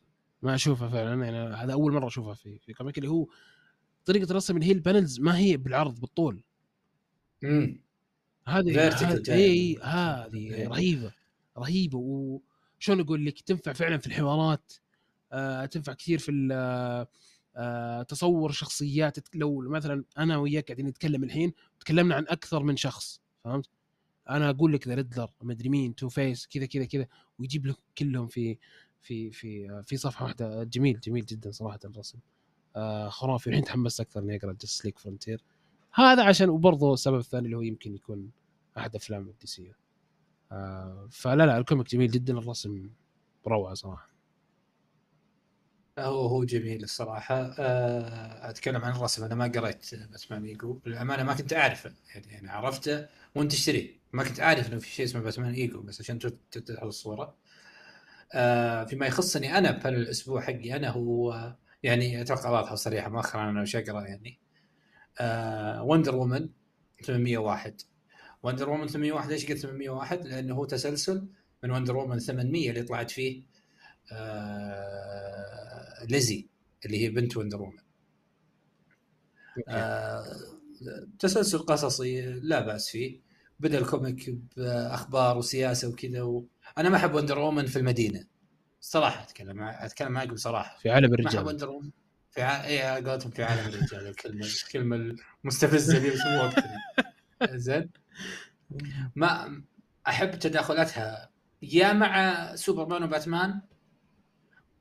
[0.43, 1.25] ما أشوفه فعلا.
[1.25, 3.27] يعني هذا أول مرة أشوفه في في comic اللي هو
[4.05, 6.45] طريقة الرسم اللي هي ال panels ما هي بالعرض بالطول.
[7.45, 7.81] امم
[8.47, 9.37] هذه هذه- جاي.
[9.45, 10.69] اي هذه إيه.
[10.69, 11.13] رهيبة.
[11.59, 11.99] رهيبة.
[11.99, 14.73] وشلون أقول لك تنفع فعلا في الحوارات
[15.33, 16.49] آه تنفع كثير في
[17.57, 19.37] آه تصور شخصيات.
[19.37, 23.67] لو مثلا أنا وياك قاعدين نتكلم الحين تكلمنا عن أكثر من شخص فهمت؟
[24.31, 27.07] أنا أقول لك The Riddler مدري مين Two Face كذا كذا كذا
[27.39, 28.59] ويجيب لك كلهم في
[29.03, 30.65] في في آه، في صفحة واحدة.
[30.65, 32.19] جميل جميل جدا صراحة الرسم.
[33.09, 33.51] خرافي.
[33.51, 35.43] الحين تحمست أكثر إني أقرأ Justice League Frontier
[35.95, 38.31] هذا عشان وبرضه السبب الثاني اللي هو يمكن يكون
[38.79, 39.73] أحد أفلام ال DC.
[41.11, 42.91] فلا لا ال comic جميل جدا الرسم
[43.47, 44.13] روعة صراحة.
[45.99, 47.55] هو هو جميل الصراحة.
[47.59, 50.81] آه، أتكلم عن الرسم أنا ما قريت Batman Ego.
[50.87, 54.01] للأمانة ما كنت أعرفه يعني, يعني عرفته وأنت تشتريه.
[54.13, 56.19] ما كنت عارف إنه في شيء اسمه Batman Ego بس عشان
[56.51, 57.37] تتعرض الصورة.
[58.35, 63.63] آه، فيما يخصني أنا بهذا الأسبوع حقي أنا هو يعني أتوقع واضحة وصريحة مؤخرا أنا
[63.63, 64.39] وش أقرأ يعني.
[65.21, 66.49] آه Wonder Woman
[67.05, 67.81] 801
[68.43, 71.27] Wonder Woman 801 ليش قلت 801؟ لأنه هو تسلسل
[71.65, 73.43] من Wonder Woman 800 اللي طلعت فيه
[74.13, 76.47] آه ليزي
[76.87, 77.79] اللي هي بنت Wonder Woman
[79.69, 80.25] آه
[81.19, 83.21] تسلسل قصصي لا بأس فيه.
[83.61, 86.47] بدأ ال comic بأخبار وسياسة وكذا و...
[86.79, 88.25] أنا ما أحب Wonder Woman في المدينة.
[88.81, 89.63] صراحة أتكلم.
[89.63, 90.79] أتكلم معكم صراحة.
[90.79, 91.47] في عالم ما أحب الرجال.
[91.47, 91.91] Wonder Woman
[92.31, 92.67] في ع...
[92.67, 94.07] اي قولتهم في عالم الرجال.
[94.07, 96.77] الكلمة الكلمة المستفزة اللي مو وقتنا
[97.67, 97.91] زين.
[99.17, 99.63] ما
[100.07, 101.31] أحب تداخلاتها.
[101.63, 103.61] يا مع سوبرمان وباتمان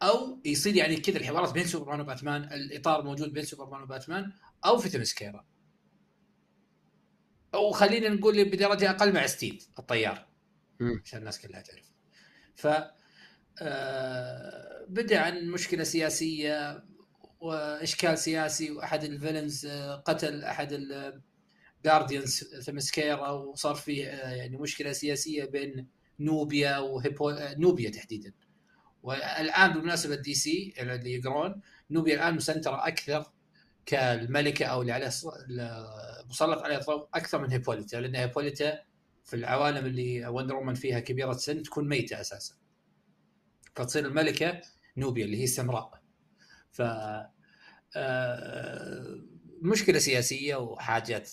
[0.02, 4.32] أو يصير يعني كذا الحوارات بين سوبرمان وباتمان الإطار موجود بين سوبرمان وباتمان
[4.66, 5.46] أو في Themyscira
[7.54, 10.28] أو خلينا نقول بدرجة أقل مع ستيف الطيار.
[11.04, 11.92] عشان الناس كلها تعرف
[12.56, 12.68] ف
[13.62, 16.86] آه، بدأ عن مشكلة سياسية
[17.40, 20.74] وإشكال سياسي وأحد ال villains آه، قتل أحد
[21.86, 25.88] ال guardians ثمسكيرا وصار في آه، يعني مشكلة سياسية بين
[26.20, 28.34] نوبيا وهيبو آه، نوبيا تحديدا.
[29.04, 31.62] والآن بالمناسبة DC اللي يقرون
[31.92, 33.32] نوبيا الآن مسنترة أكثر
[33.86, 35.08] كالملكة أو اللي عليه
[36.30, 38.80] مسلط عليها الضوء أكثر من هيبوليتا لأن هيبوليتا
[39.24, 42.56] في العوالم اللي Wonder Woman فيها كبيرة سن تكون ميتة أساسا.
[43.76, 44.62] فتصير الملكة
[44.98, 46.02] نوبيا اللي هي السمراء.
[46.72, 46.82] ف
[47.96, 49.22] آه،
[49.62, 51.30] مشكلة سياسية وحاجات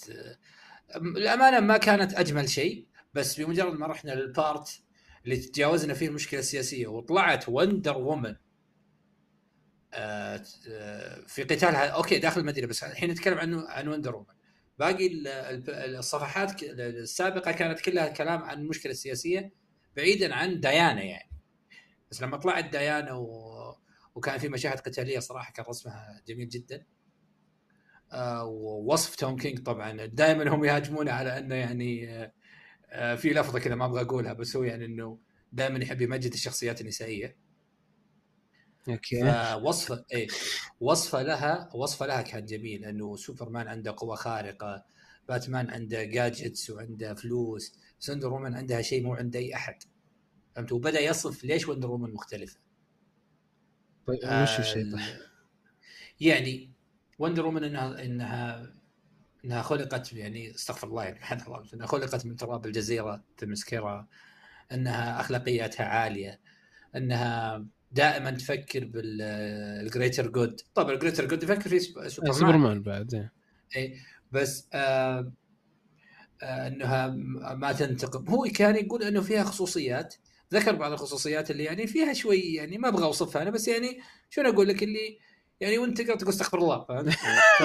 [0.97, 4.80] الامانه ما كانت أجمل شيء بس بمجرد ما رحنا لل part
[5.24, 8.36] اللي تجاوزنا فيه المشكلة السياسيه وطلعت Wonder Woman
[9.95, 14.34] آه، آه، في قتالها okay داخل المدينة بس الحين نتكلم عن عن Wonder Woman
[14.79, 19.53] باقي ال- ال- الصفحات السابقة كانت كلها كلام عن المشكلة السياسيه
[19.97, 21.31] بعيدا عن ديانا يعني.
[22.11, 23.29] بس لما طلعت ديانا و...
[24.14, 26.87] وكان في مشاهد قتالية صراحة كان رسمها جميل جدا.
[28.42, 30.06] ووصف توم كينج طبعا.
[30.06, 32.32] دائما هم يهاجمونه على أنه يعني آه،
[32.90, 35.18] آه، في لفظة كذا ما أبغى أقولها بس هو يعني إنه
[35.52, 37.36] دائما يحب يمجد الشخصيات النسائية.
[38.88, 39.32] okay.
[39.32, 40.28] فوصفة إيه
[40.80, 44.84] وصفة لها وصفة لها كان جميل إنه سوبرمان عنده قوة خارقة
[45.28, 49.82] باتمان عنده gadgets وعنده فلوس بس Wonder Woman عندها شيء مو عند أي أحد.
[50.56, 52.59] فهمت؟ وبدأ يصف ليش Wonder Woman مختلفة.
[54.06, 55.16] طيب وش الشيء؟ طيب؟
[56.20, 56.72] يعني
[57.18, 58.72] Wonder Woman انها انها
[59.44, 64.08] إنها خلقت يعني استغفر الله يعني سبحان الله إنها خلقت من تراب الجزيرة تمسكرة
[64.72, 66.40] إنها أخلاقياتها عالية
[66.96, 70.61] إنها دائما تفكر بال greater good.
[70.74, 72.32] طبعا ال greater good يفكر في سوبرمان.
[72.32, 73.32] سوبرمان بعد إيه.
[73.76, 73.96] إيه،
[74.32, 75.32] بس آه
[76.42, 77.06] آه إنها
[77.54, 78.28] ما تنتقم.
[78.28, 80.14] هو كان يقول إنه فيها خصوصيات.
[80.54, 84.00] ذكر بعض الخصوصيات اللي يعني فيها شوي يعني ما أبغى أوصفها أنا بس يعني
[84.30, 85.18] شنو أقول لك اللي
[85.61, 87.12] يعني وانت تقرا تقول استغفر الله فهمت؟
[87.59, 87.62] ف...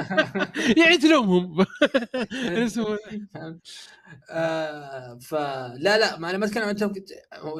[0.80, 1.64] يعني تلومهم
[3.34, 3.68] فهمت؟
[4.30, 6.92] آه فلا لا ما أنا ما أتكلم عن توم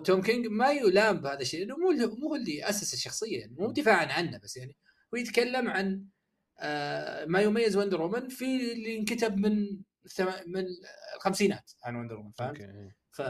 [0.05, 3.71] توم كينج ما يلام بهذا الشيء لأنه مو مو هو اللي أسس الشخصية يعني مو
[3.73, 4.77] دفاعا عنه بس يعني
[5.15, 6.05] هو يتكلم عن
[6.59, 9.81] آه ما يميز Wonder Woman في اللي انكتب من
[10.47, 10.65] من
[11.17, 13.23] الخمسينات عن Wonder Woman فهمت؟ okay ف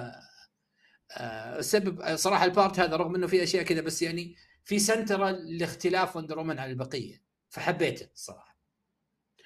[1.16, 4.36] آه، السبب صراحة ال part هذا رغم إنه في أشياء كذا بس يعني
[4.66, 8.56] في سنتره لاختلاف Wonder عن البقية فحبيته الصراحة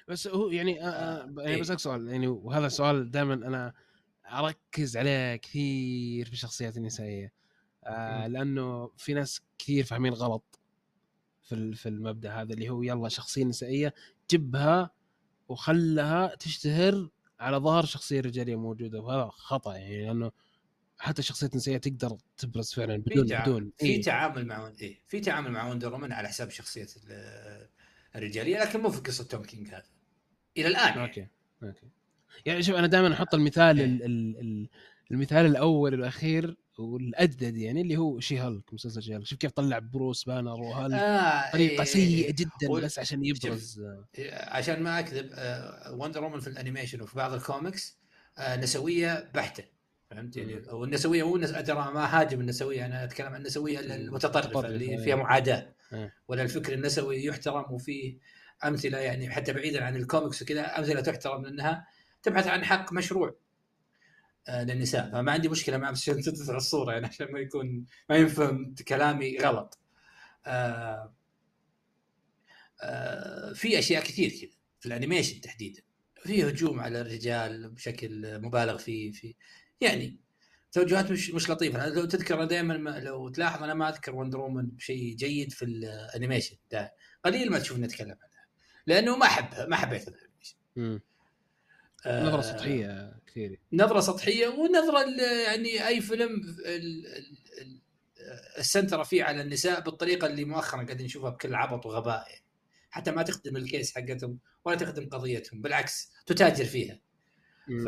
[0.07, 1.61] بس هو يعني آه آه، آه يعني إيه.
[1.61, 3.73] بسالك سؤال يعني وهذا السؤال دائما أنا
[4.25, 7.33] أركز عليه كثير في الشخصيات النسائية
[7.83, 8.33] آه مم.
[8.33, 10.59] لأنه في ناس كثير فاهمين غلط
[11.41, 13.93] في في المبدأ هذا اللي هو يلا شخصية نسائية
[14.31, 14.91] جبها
[15.47, 17.09] وخلها تشتهر
[17.39, 20.31] على ظهر شخصية رجالية موجودة وهذا خطأ يعني لأنه
[21.01, 24.01] حتى الشخصيه النسائية تقدر تبرز فعلا في بدون تع- بدون في إيه.
[24.01, 27.67] تعامل مع إيه في تعامل مع وندر وومن على حساب شخصية ال-
[28.15, 29.83] الرجالية لكن مو في قصة توم كينج هذا
[30.57, 30.97] إلى الآن.
[30.99, 31.27] okay
[31.63, 31.87] okay
[32.45, 33.85] يعني شوف أنا دائما أحط المثال إيه.
[33.85, 34.69] ال ال ال
[35.11, 40.61] المثال الأول والأخير والأجدد يعني اللي هو She-Hulk مسلسل She-Hulk شوف كيف طلع بروس بانر
[40.61, 42.31] وهالك آه طريقة إيه، سيئة إيه.
[42.35, 44.05] جدا وال- بس عشان يبرز آه،
[44.49, 47.97] عشان ما أكذب آه، Wonder Woman في ال animation وفي بعض الكوميكس
[48.37, 49.63] آه، نسوية بحتة
[50.11, 50.63] فهمت يعني مم.
[50.73, 51.51] والنسوية مو نس...
[51.51, 54.97] ترى ما هاجم النسوية أنا أتكلم عن النسوية المتطرفة اللي.
[54.97, 55.73] فيها معاداة.
[56.27, 58.17] ولا الفكر النسوي يحترم وفيه
[58.65, 61.87] أمثلة يعني حتى بعيدا عن الكوميكس وكذا أمثلة تحترم لأنها
[62.23, 63.35] تبحث عن حق مشروع
[64.47, 68.15] آه، للنساء فما عندي مشكلة مع بس عشان تتبع الصورة يعني عشان ما يكون ما
[68.15, 69.79] ينفهم كلامي غلط
[70.45, 71.13] آه
[72.81, 75.81] آه في أشياء كثير كذا في ال animation تحديدا
[76.23, 79.35] في هجوم على الرجال بشكل مبالغ فيه في
[79.81, 80.17] يعني
[80.71, 81.89] توجهات مش مش لطيفة.
[81.89, 85.65] لو تذكر أنا دائما ما لو تلاحظ أنا ما أذكر Wonder Woman بشيء جيد في
[85.65, 86.93] ال animation ده
[87.25, 88.45] قليل ما تشوفني اتكلم عنها.
[88.87, 90.55] لأنه ما احبها ما حبيت ال animation.
[92.05, 95.05] آه، نظرة سطحية كثير نظرة سطحية ونظرة
[95.45, 97.07] يعني أي فيلم ال- ال-
[97.61, 97.81] ال-
[98.57, 102.29] السنتره فيه على النساء بالطريقة اللي مؤخرا قاعدين نشوفها بكل عبط وغباء.
[102.29, 102.43] يعني.
[102.89, 105.61] حتى ما تخدم ال case حقتهم ولا تخدم قضيتهم.
[105.61, 106.99] بالعكس تتاجر فيها.
[107.67, 107.85] مم.
[107.85, 107.87] ف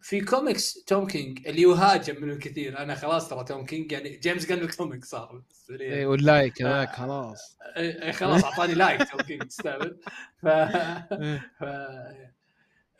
[0.00, 4.46] في كوميكس توم كينج اللي يهاجم منه الكثير أنا خلاص ترى توم كينج يعني جيمس
[4.46, 5.94] جن ال comic صار لي.
[5.94, 6.66] اي وال like آه.
[6.66, 10.00] هذاك خلاص إيه، إيه، خلاص أعطاني like توم كينج تستاهل
[10.42, 11.52] ف إيه.
[11.60, 11.64] ف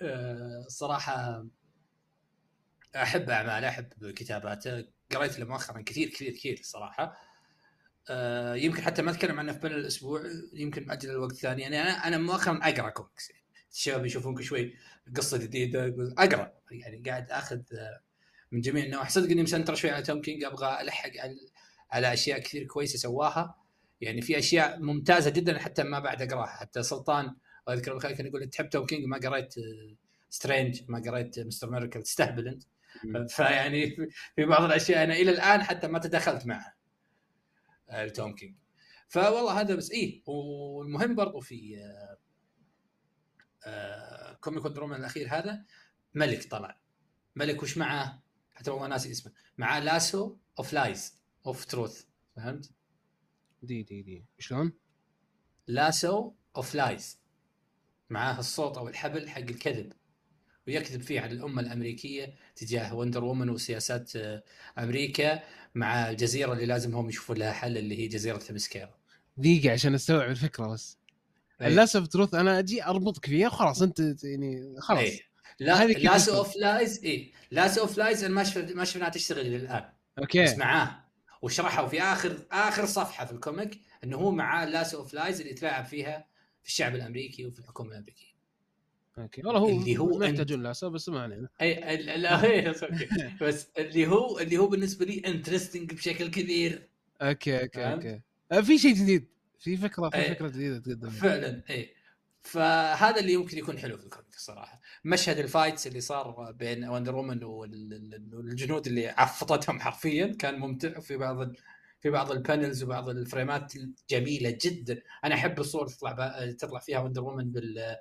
[0.03, 1.47] آه، صراحة
[2.97, 7.17] أحب أعماله أحب كتاباته قريت له مؤخرا كثير كثير كثير الصراحه
[8.11, 10.23] آه، يمكن حتى ما أتكلم عنه في بين الأسبوع
[10.53, 13.33] يمكن ماجل الوقت ثاني يعني أنا أنا مؤخرا أقرأ كوميكس.
[13.73, 14.75] الشباب يشوفونك شوي
[15.17, 16.53] قصة جديدة أقرأ.
[16.71, 18.01] يعني قاعد آخذ آه،
[18.53, 19.11] من جميع النواحي.
[19.11, 21.37] صدق إني مسنتر شوي على توم كينج أبغى ألحق على,
[21.91, 23.55] على أشياء كثير كويسة سواها.
[24.01, 26.47] يعني في أشياء ممتازة جدا حتى ما بعد أقراها.
[26.47, 29.55] حتى سلطان الله يذكره بالخير كان يقول تحب توم كينج؟ ما قريت
[30.31, 32.63] Strange ما قريت Mister Miracle تستهبل أنت.
[33.37, 33.97] فيعني
[34.37, 36.75] في- بعض الأشياء أنا إلى الآن حتى ما تدخلت معها
[37.91, 38.55] آه، توم كينج.
[39.09, 42.19] فوالله هذا بس إيه والمهم برضو في آه، آه،
[44.49, 45.65] comic Woman الأخير هذا
[46.15, 46.81] ملك طلع
[47.37, 48.23] ملك وش معاه؟
[48.55, 52.05] حتى والله ناسي اسمه معاه Lasso of Lies of Truth
[52.37, 52.71] فهمت؟
[53.63, 54.73] دي دي دي شلون؟
[55.67, 57.19] Lasso of Lies
[58.11, 59.93] معاه السوط أو الحبل حق الكذب
[60.67, 64.43] ويكذب فيه على الأمة الأمريكية تجاه Wonder Woman وسياسات آه،
[64.79, 65.43] أمريكا
[65.75, 68.95] مع الجزيرة اللي لازم هم يشوفون لها حل اللي هي جزيرة تمسكيرا
[69.37, 70.99] دقيقة عشان أستوعب الفكرة بس.
[71.61, 75.01] lasso of truth أنا أجي أربطك فيها وخلاص أنت يعني خلاص.
[75.01, 75.21] إيه.
[75.61, 79.55] لا lasso تفهم؟ of lies اي lasso of lies أنا ما شفت ما شفناها تشتغل
[79.55, 79.85] الآن.
[80.19, 80.43] okay.
[80.45, 81.05] بس معاه.
[81.43, 85.53] وشرحوا في آخر آخر صفحة في ال comic إنه هو معاه lasso of lies اللي
[85.53, 86.27] يتلاعب فيها
[86.63, 88.29] في الشعب الأمريكي وفي الحكومة الأمريكية.
[89.19, 89.43] okay.
[89.45, 90.23] والله هو اللي هو.
[90.23, 91.49] يحتاجون lasso بس ما علينا.
[91.61, 92.35] اي ال- لا
[92.69, 93.35] okay.
[93.41, 96.89] بس اللي هو اللي هو بالنسبة لي interesting بشكل كبير.
[97.23, 98.21] okay okay؟ okay.
[98.53, 99.29] آه، في شيء جديد.
[99.59, 100.35] في فكرة في إيه.
[100.35, 101.95] فكرة جديدة تقدم فعلا اي
[102.43, 106.85] فهذا اللي يمكن يكون حلو في ال comic الصراحة مشهد ال fights اللي صار بين
[106.85, 111.53] Wonder Woman وال- والجنود اللي عفطتهم حرفيا كان ممتع في بعض.
[112.01, 113.73] في بعض ال panels وبعض الفريمات
[114.11, 116.57] جميلة جدا أنا أحب الصور تطلع ب...
[116.57, 117.97] تطلع فيها Wonder Woman بال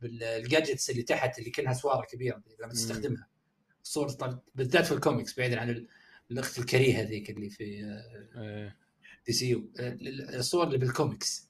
[0.00, 3.28] بال gadgets اللي تحت اللي كانها سوارة كبيرة لما تستخدمها
[3.84, 5.88] الصور تطلع بالذات في الكوميكس بعيدا عن ال-
[6.30, 7.64] الأخت الكريهة ذيك اللي في
[8.36, 8.76] إيه.
[9.30, 11.48] DCU الصور اللي بالكوميكس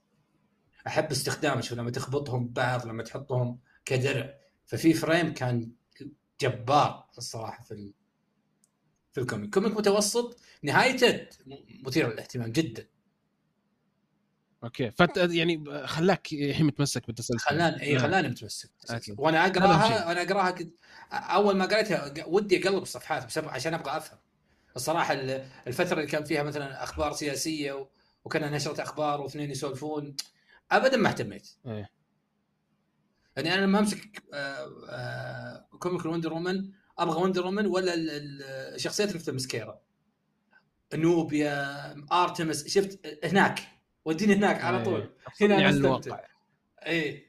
[0.86, 4.34] أحب استخدامه شوف لما تخبطهم ببعض لما تحطهم كدرع.
[4.66, 5.72] ففي frame كان
[6.40, 7.94] جبار الصراحة في ال...
[9.12, 11.26] في ال comic comic متوسط نهايته
[11.84, 12.86] مثير للاهتمام جدا.
[14.64, 14.90] okay.
[14.90, 17.38] فأنت يعني خلاك الحين متمسك بالتسلسل.
[17.38, 18.02] خلاني إي نعم.
[18.02, 18.70] خلاني متمسك.
[19.18, 20.08] وأنا اقراها.
[20.08, 20.74] وأنا أقراها كنت
[21.12, 24.18] أول ما قريتها ودي أقلب الصفحات بسبب عشان أبغى أفهم.
[24.76, 27.88] الصراحة ال- الفترة اللي كان فيها مثلا أخبار سياسية.
[28.24, 30.16] وكان نشرة أخبار واثنين يسولفون
[30.72, 31.90] ابدا ما اهتميت إيه.
[33.36, 34.22] يعني أنا لما أمسك
[35.78, 38.42] comic Wonder Woman أبغى Wonder Woman ولا ال- ال-
[38.74, 39.80] الشخصيات اللي Themyscira
[40.94, 43.60] Nubia Artemis شفت هناك
[44.04, 44.84] وديني هناك على إيه.
[44.84, 45.10] طول
[45.40, 46.20] هنا أنا الواقع
[46.86, 47.26] اي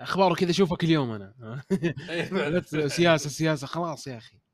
[0.00, 1.34] أخباره كذا اشوفها كل يوم أنا
[2.30, 4.45] فعلا سياسة سياسة خلاص يا أخي إيه، إيه.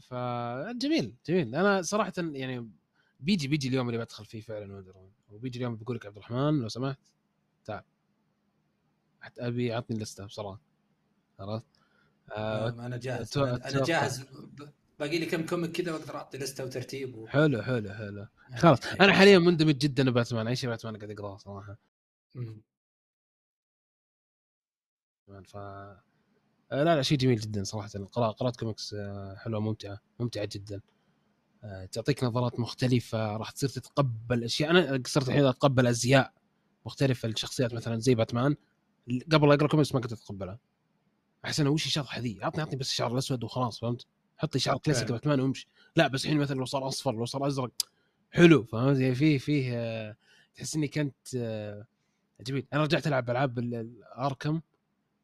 [0.00, 2.70] فجميل جميل أنا صراحة يعني
[3.20, 4.96] بيجي بيجي اليوم اللي بدخل فيه فعلا Wonder
[5.30, 6.98] وبيجي اليوم بقول لك عبد الرحمن لو سمحت
[7.64, 7.82] تعال.
[9.20, 10.60] حتى أبي أعطني لسته بصراحه
[11.40, 11.64] عرفت؟
[12.32, 13.30] آه أنا جاهز.
[13.30, 13.84] أتوقع- أنا أنا أتوقع.
[13.84, 14.24] جاهز
[15.00, 17.26] باقي لي كم comic كذا وأقدر أعطي لستة وترتيب و...
[17.26, 18.26] حلو حلو حلو.
[18.56, 18.86] خلاص.
[18.86, 20.46] أنا حاليا مندمج جدا باتمان.
[20.46, 21.76] أي شيء باتمان قاعد أقرأه صراحة.
[25.44, 25.56] ف
[26.72, 27.90] لا لا شيء جميل جدا صراحة.
[27.94, 30.80] القراءه قراءة كوميكس آه، حلوة ممتعة ممتعة جدا.
[31.64, 34.70] آه، تعطيك نظرات مختلفة راح تصير تتقبل أشياء.
[34.70, 36.32] أنا صرت الحين أتقبل أزياء
[36.86, 38.56] مختلفة للشخصيات مثلا زي باتمان.
[39.32, 40.58] قبل لا أقرأ كوميكس ما كنت أتقبلها.
[41.44, 44.06] أحس إنه وش الشطحه ذي عطني عطني بس الشعر الأسود وخلاص فهمت؟
[44.36, 45.12] حط لي شعر كلاسيك.
[45.12, 45.68] باتمان وامشي.
[45.96, 47.70] لا بس الحين مثلا لو صار أصفر لو صار أزرق
[48.30, 50.16] حلو فهمت؟ يعني فيه فيه آه،
[50.54, 51.86] تحس إني كنت آه،
[52.40, 52.66] جميل.
[52.72, 54.02] أنا رجعت ألعب ألعاب ال-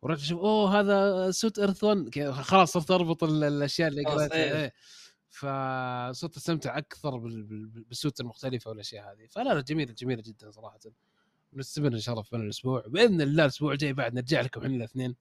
[0.06, 4.16] ورجعت أشوف أوه هذا سوت ايرث 1 كذا خلاص صرت أربط ال- الأشياء اللي خلاص،
[4.18, 4.62] قريتها.
[4.62, 4.72] إيه.
[5.28, 9.26] فصرت أستمتع أكثر بال- بال- بالسوت المختلفة والأشياء هذه.
[9.30, 10.78] فلا لا جميلة جميلة جدا صراحة.
[11.52, 12.84] نستمر إن شاء الله في الأسبوع.
[12.86, 15.16] بإذن الله الأسبوع الجاي بعد نرجع لكم إحنا الاثنين.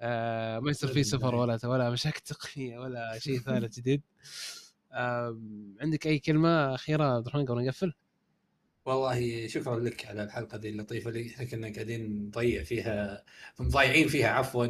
[0.00, 1.34] آه ما يصير في سفر.
[1.34, 4.02] ولا ولا مشاكل تقنية ولا شيء ثالث جديد.
[4.92, 7.92] آم، عندك أي كلمة أخيرة عبد الرحمن قبل نقفل؟
[8.88, 13.24] والله شكرا لك على الحلقة دي اللطيفة اللي إحنا كنا قاعدين نضيع فيها
[13.60, 14.66] مضيعين فيها عفوا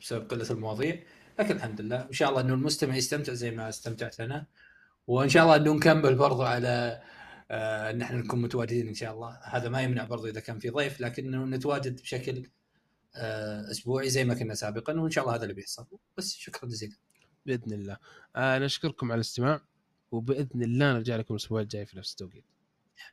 [0.00, 1.02] بسبب قلة المواضيع.
[1.38, 4.46] لكن الحمد لله إن شاء الله إنه المستمع يستمتع زي ما استمتعت أنا.
[5.06, 7.02] وإن شاء الله إنه نكمل برضو على
[7.50, 9.38] آه، إن إحنا نكون متواجدين إن شاء الله.
[9.44, 12.50] هذا ما يمنع برضو إذا كان في ضيف لكنه نتواجد بشكل
[13.16, 15.86] آه، أسبوعي زي ما كنا سابقا وإن شاء الله هذا اللي بيحصل.
[16.16, 16.96] بس شكرا جزيلا.
[17.46, 17.96] بإذن الله.
[18.36, 19.60] آه نشكركم على الاستماع
[20.12, 22.44] وبإذن الله نرجع لكم الأسبوع الجاي في نفس التوقيت.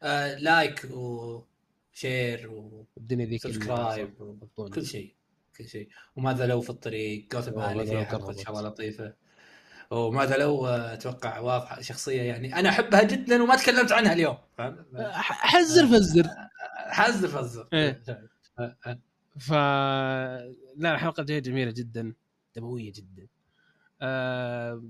[0.04, 2.86] آه، like و share و...
[2.98, 4.14] الدنيا ذيك subscribe
[4.56, 5.16] كل شيء
[5.58, 5.90] كل شيء.
[6.16, 8.38] وماذا لو في الطريق؟ جوثم هالي فيها حلقه ان.
[8.38, 9.14] شاء الله لطيفه
[9.92, 14.86] وماذا لو آه، أتوقع واضحة شخصية يعني أنا أحبها جدا وما تكلمت عنها اليوم فاهم؟
[15.22, 16.28] حزر فزر
[16.88, 18.04] حزر فزر إيه.
[18.60, 19.00] آه، آه.
[19.40, 19.52] ف
[20.78, 22.14] لا الحلقة الجاية جميلة جدا
[22.56, 23.28] دموية جدا.
[24.02, 24.84] آه...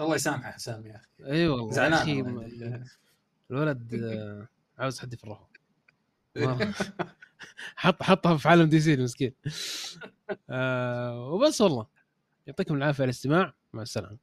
[0.00, 1.32] الله يسامحه حسام يا أخي.
[1.32, 2.84] إي والله زعلان
[3.50, 3.92] الولد
[4.78, 5.50] عاوز حد يفرحه.
[6.36, 6.72] ما-
[7.76, 9.32] حط حطها في عالم دي سي المسكين.
[10.50, 11.86] آه وبس والله.
[12.46, 13.54] يعطيكم العافية على الاستماع.
[13.72, 14.18] مع السلامة.